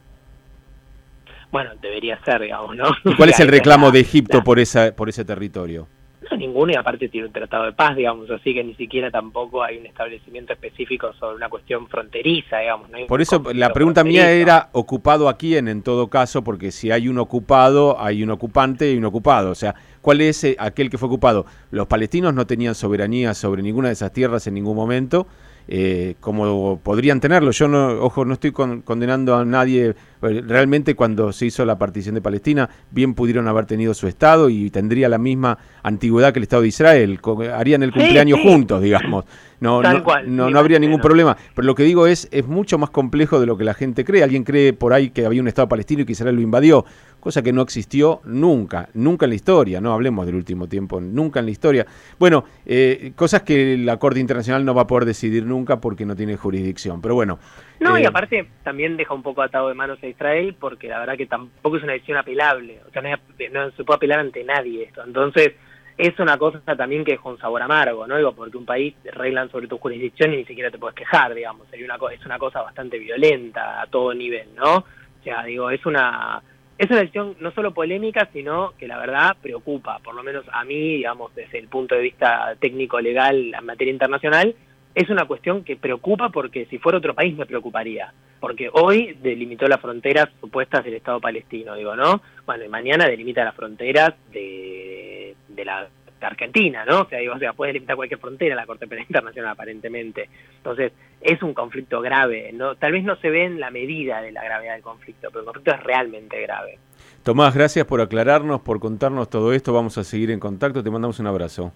Bueno, 1.52 1.72
debería 1.82 2.20
ser, 2.24 2.42
digamos, 2.42 2.76
¿no? 2.76 2.86
cuál 3.18 3.30
es 3.30 3.40
el 3.42 3.48
reclamo 3.48 3.92
de 3.92 4.02
Egipto 4.02 4.44
por, 4.44 4.60
esa, 4.60 4.96
por 4.96 5.10
ese 5.10 5.26
territorio? 5.26 5.88
No, 6.34 6.40
ninguno, 6.40 6.72
y 6.72 6.76
aparte 6.76 7.10
tiene 7.10 7.28
un 7.28 7.34
tratado 7.34 7.66
de 7.66 7.74
paz, 7.74 7.96
digamos, 7.96 8.30
así 8.32 8.54
que 8.54 8.64
ni 8.64 8.74
siquiera 8.76 9.12
tampoco 9.12 9.62
hay 9.62 9.78
un 9.78 9.86
establecimiento 9.86 10.54
específico 10.54 11.14
sobre 11.14 11.36
una 11.36 11.48
cuestión 11.48 11.88
fronteriza, 11.88 12.60
digamos. 12.60 12.90
Por 13.08 13.22
eso 13.22 13.44
la 13.54 13.72
pregunta 13.72 14.04
mía 14.04 14.32
era, 14.32 14.70
¿ocupado 14.72 15.30
a 15.30 15.38
quién 15.38 15.68
en 15.68 15.84
todo 15.84 16.08
caso? 16.08 16.44
Porque 16.44 16.72
si 16.72 16.92
hay 16.92 17.08
un 17.08 17.20
ocupado, 17.20 18.00
hay 18.00 18.24
un 18.24 18.32
ocupante 18.32 18.92
y 18.92 18.98
un 18.98 19.06
ocupado. 19.06 19.52
O 19.52 19.56
sea, 19.56 19.76
¿cuál 20.02 20.22
es 20.22 20.44
eh, 20.44 20.56
aquel 20.58 20.90
que 20.90 20.98
fue 20.98 21.08
ocupado? 21.08 21.46
Los 21.70 21.88
palestinos 21.88 22.34
no 22.34 22.48
tenían 22.48 22.74
soberanía 22.74 23.34
sobre 23.34 23.62
ninguna 23.62 23.90
de 23.90 23.94
esas 23.94 24.12
tierras 24.12 24.48
en 24.48 24.56
ningún 24.56 24.76
momento 24.76 25.28
eh, 25.68 26.16
como 26.20 26.80
podrían 26.80 27.20
tenerlo. 27.20 27.52
Yo 27.52 27.68
no, 27.68 27.88
ojo, 28.02 28.26
no 28.26 28.34
estoy 28.34 28.52
condenando 28.52 29.36
a 29.36 29.46
nadie. 29.46 29.96
Realmente 30.22 30.96
cuando 30.96 31.34
se 31.34 31.48
hizo 31.48 31.66
la 31.66 31.78
partición 31.78 32.16
de 32.16 32.22
Palestina, 32.22 32.70
bien 32.92 33.14
pudieron 33.14 33.48
haber 33.48 33.66
tenido 33.66 33.94
su 33.94 34.08
Estado 34.08 34.50
y 34.50 34.70
tendría 34.70 35.10
la 35.10 35.18
misma 35.18 35.58
antigüedad 35.84 36.32
que 36.34 36.40
el 36.40 36.44
Estado 36.44 36.62
de 36.62 36.70
Israel. 36.70 37.20
Harían 37.54 37.84
el 37.84 37.92
cumpleaños 37.92 38.40
juntos, 38.42 38.82
digamos. 38.82 39.26
No, 39.60 39.82
no, 39.82 40.50
no, 40.50 40.60
habría 40.60 40.80
ningún 40.80 41.00
problema. 41.00 41.38
Pero 41.56 41.66
lo 41.66 41.76
que 41.76 41.84
digo 41.84 42.08
es, 42.08 42.28
es 42.32 42.46
mucho 42.46 42.78
más 42.78 42.90
complejo 42.90 43.40
de 43.40 43.46
lo 43.46 43.58
que 43.58 43.64
la 43.64 43.74
gente 43.74 44.04
cree. 44.04 44.24
Alguien 44.24 44.44
cree 44.44 44.74
por 44.74 44.92
ahí 44.92 45.10
que 45.10 45.26
había 45.26 45.42
un 45.42 45.48
Estado 45.48 45.70
palestino 45.70 46.02
y 46.02 46.06
que 46.06 46.12
Israel 46.12 46.36
lo 46.36 46.42
invadió 46.42 46.86
cosa 47.24 47.42
que 47.42 47.54
no 47.54 47.62
existió 47.62 48.20
nunca, 48.26 48.90
nunca 48.96 49.26
en 49.26 49.30
la 49.30 49.36
historia, 49.36 49.80
no 49.80 49.94
hablemos 49.94 50.26
del 50.26 50.36
último 50.36 50.68
tiempo, 50.68 51.00
nunca 51.00 51.40
en 51.40 51.46
la 51.46 51.52
historia. 51.52 51.86
Bueno, 52.20 52.44
eh, 52.66 53.14
cosas 53.16 53.44
que 53.44 53.78
la 53.78 53.96
Corte 53.96 54.20
Internacional 54.20 54.66
no 54.66 54.76
va 54.76 54.82
a 54.82 54.88
poder 54.88 55.06
decidir 55.06 55.46
nunca 55.46 55.80
porque 55.80 56.06
no 56.06 56.18
tiene 56.18 56.36
jurisdicción, 56.36 57.02
pero 57.02 57.16
bueno. 57.16 57.40
No, 57.80 57.98
y 57.98 58.04
eh, 58.04 58.08
aparte 58.08 58.50
también 58.64 58.98
deja 58.98 59.14
un 59.14 59.24
poco 59.24 59.42
atado 59.42 59.70
de 59.70 59.74
manos 59.74 60.00
a 60.04 60.08
Israel 60.08 60.54
porque 60.60 60.90
la 60.90 61.00
verdad 61.00 61.16
que 61.16 61.26
tampoco 61.26 61.78
es 61.78 61.84
una 61.84 61.94
decisión 61.94 62.18
apelable, 62.18 62.82
o 62.86 62.92
sea, 62.92 63.02
no, 63.02 63.72
se 63.72 63.84
puede 63.86 63.96
apelar 63.96 64.20
ante 64.20 64.44
nadie 64.44 64.84
esto, 64.84 65.02
entonces 65.06 65.54
es 65.98 66.20
una 66.20 66.38
cosa 66.38 66.60
también 66.76 67.06
que 67.06 67.14
es 67.14 67.20
un 67.24 67.38
sabor 67.38 67.62
amargo, 67.62 68.06
¿no? 68.06 68.18
Digo, 68.18 68.34
porque 68.34 68.58
un 68.58 68.66
país 68.66 68.96
reglan 69.14 69.50
sobre 69.50 69.70
tu 69.70 69.78
jurisdicción 69.78 70.34
y 70.34 70.38
ni 70.38 70.46
siquiera 70.46 70.70
te 70.70 70.78
puedes 70.78 70.96
quejar, 70.96 71.34
digamos, 71.34 71.70
sería 71.70 71.86
una 71.86 71.96
es 72.12 72.26
una 72.26 72.38
cosa 72.38 72.62
bastante 72.62 73.00
violenta 73.00 73.82
a 73.82 73.88
todo 73.88 74.14
nivel, 74.14 74.50
¿no? 74.58 74.80
O 74.80 75.24
sea, 75.24 75.46
digo, 75.46 75.70
es 75.70 75.86
una 75.86 76.44
es 76.84 76.90
una 76.90 77.00
decisión 77.00 77.36
no 77.40 77.52
solo 77.52 77.74
polémica, 77.74 78.28
sino 78.34 78.74
que 78.78 78.88
la 78.88 78.98
verdad 78.98 79.38
preocupa, 79.42 80.00
por 80.00 80.14
lo 80.16 80.24
menos 80.24 80.44
a 80.52 80.66
mí, 80.66 80.98
digamos, 80.98 81.34
desde 81.34 81.60
el 81.60 81.70
punto 81.70 81.96
de 81.96 82.02
vista 82.02 82.56
técnico-legal 82.60 83.54
en 83.54 83.66
materia 83.66 83.94
internacional, 83.94 84.54
es 84.94 85.10
una 85.10 85.26
cuestión 85.26 85.64
que 85.64 85.78
preocupa 85.78 86.30
porque 86.30 86.66
si 86.66 86.78
fuera 86.78 86.98
otro 86.98 87.14
país 87.14 87.36
me 87.38 87.46
preocuparía, 87.46 88.14
porque 88.40 88.70
hoy 88.74 89.18
delimitó 89.22 89.66
las 89.68 89.80
fronteras 89.80 90.28
supuestas 90.42 90.84
del 90.84 90.96
Estado 90.96 91.22
palestino, 91.22 91.74
digo, 91.76 91.96
¿no? 91.96 92.22
Bueno, 92.46 92.66
y 92.66 92.70
mañana 92.70 93.08
delimita 93.08 93.46
las 93.46 93.56
fronteras 93.56 94.14
de, 94.32 95.36
de 95.48 95.66
la 95.66 95.88
Argentina, 96.28 96.86
¿no? 96.86 97.02
O 97.02 97.06
sea, 97.08 97.20
digo, 97.20 97.34
o 97.34 97.40
sea, 97.40 97.54
puede 97.54 97.74
limitar 97.74 97.96
cualquier 97.96 98.20
frontera 98.20 98.56
la 98.56 98.66
Corte 98.66 98.88
Penal 98.88 99.06
Internacional 99.08 99.52
aparentemente. 99.52 100.30
Entonces, 100.58 100.92
es 101.22 101.42
un 101.42 101.54
conflicto 101.54 102.02
grave, 102.02 102.52
¿no? 102.54 102.76
Tal 102.76 102.92
vez 102.92 103.04
no 103.04 103.16
se 103.18 103.30
ve 103.30 103.46
en 103.46 103.60
la 103.60 103.72
medida 103.72 104.22
de 104.22 104.32
la 104.32 104.44
gravedad 104.44 104.74
del 104.74 104.82
conflicto, 104.82 105.30
pero 105.30 105.40
el 105.42 105.46
conflicto 105.46 105.72
es 105.72 105.84
realmente 105.84 106.42
grave. 106.42 106.80
Tomás, 107.24 107.56
gracias 107.56 107.86
por 107.86 108.02
aclararnos, 108.02 108.62
por 108.62 108.80
contarnos 108.80 109.30
todo 109.30 109.54
esto. 109.54 109.74
Vamos 109.74 109.98
a 109.98 110.04
seguir 110.04 110.32
en 110.32 110.40
contacto. 110.40 110.84
Te 110.84 110.90
mandamos 110.90 111.20
un 111.20 111.28
abrazo. 111.28 111.74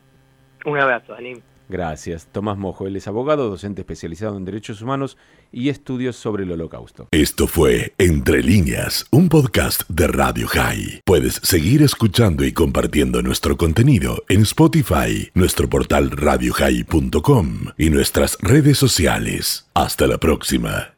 Un 0.66 0.80
abrazo, 0.80 1.14
Dani. 1.14 1.36
Gracias. 1.70 2.28
Tomás 2.32 2.58
Mojo, 2.58 2.88
él 2.88 2.96
es 2.96 3.08
abogado, 3.08 3.50
docente 3.50 3.82
especializado 3.82 4.38
en 4.38 4.46
derechos 4.46 4.82
humanos 4.82 5.18
y 5.52 5.70
estudios 5.70 6.16
sobre 6.16 6.44
el 6.44 6.52
holocausto. 6.52 7.08
Esto 7.12 7.48
fue 7.48 7.94
Entre 7.98 8.42
líneas, 8.42 9.06
un 9.12 9.30
podcast 9.30 9.84
de 9.90 10.08
Radio 10.08 10.48
High. 10.48 11.02
Puedes 11.06 11.36
seguir 11.44 11.82
escuchando 11.84 12.46
y 12.46 12.54
compartiendo 12.54 13.22
nuestro 13.22 13.58
contenido 13.58 14.24
en 14.30 14.42
Spotify, 14.42 15.30
nuestro 15.34 15.70
portal 15.70 16.12
radiohigh.com 16.12 17.50
y 17.78 17.90
nuestras 17.90 18.38
redes 18.42 18.78
sociales. 18.78 19.68
Hasta 19.74 20.08
la 20.08 20.18
próxima. 20.18 20.94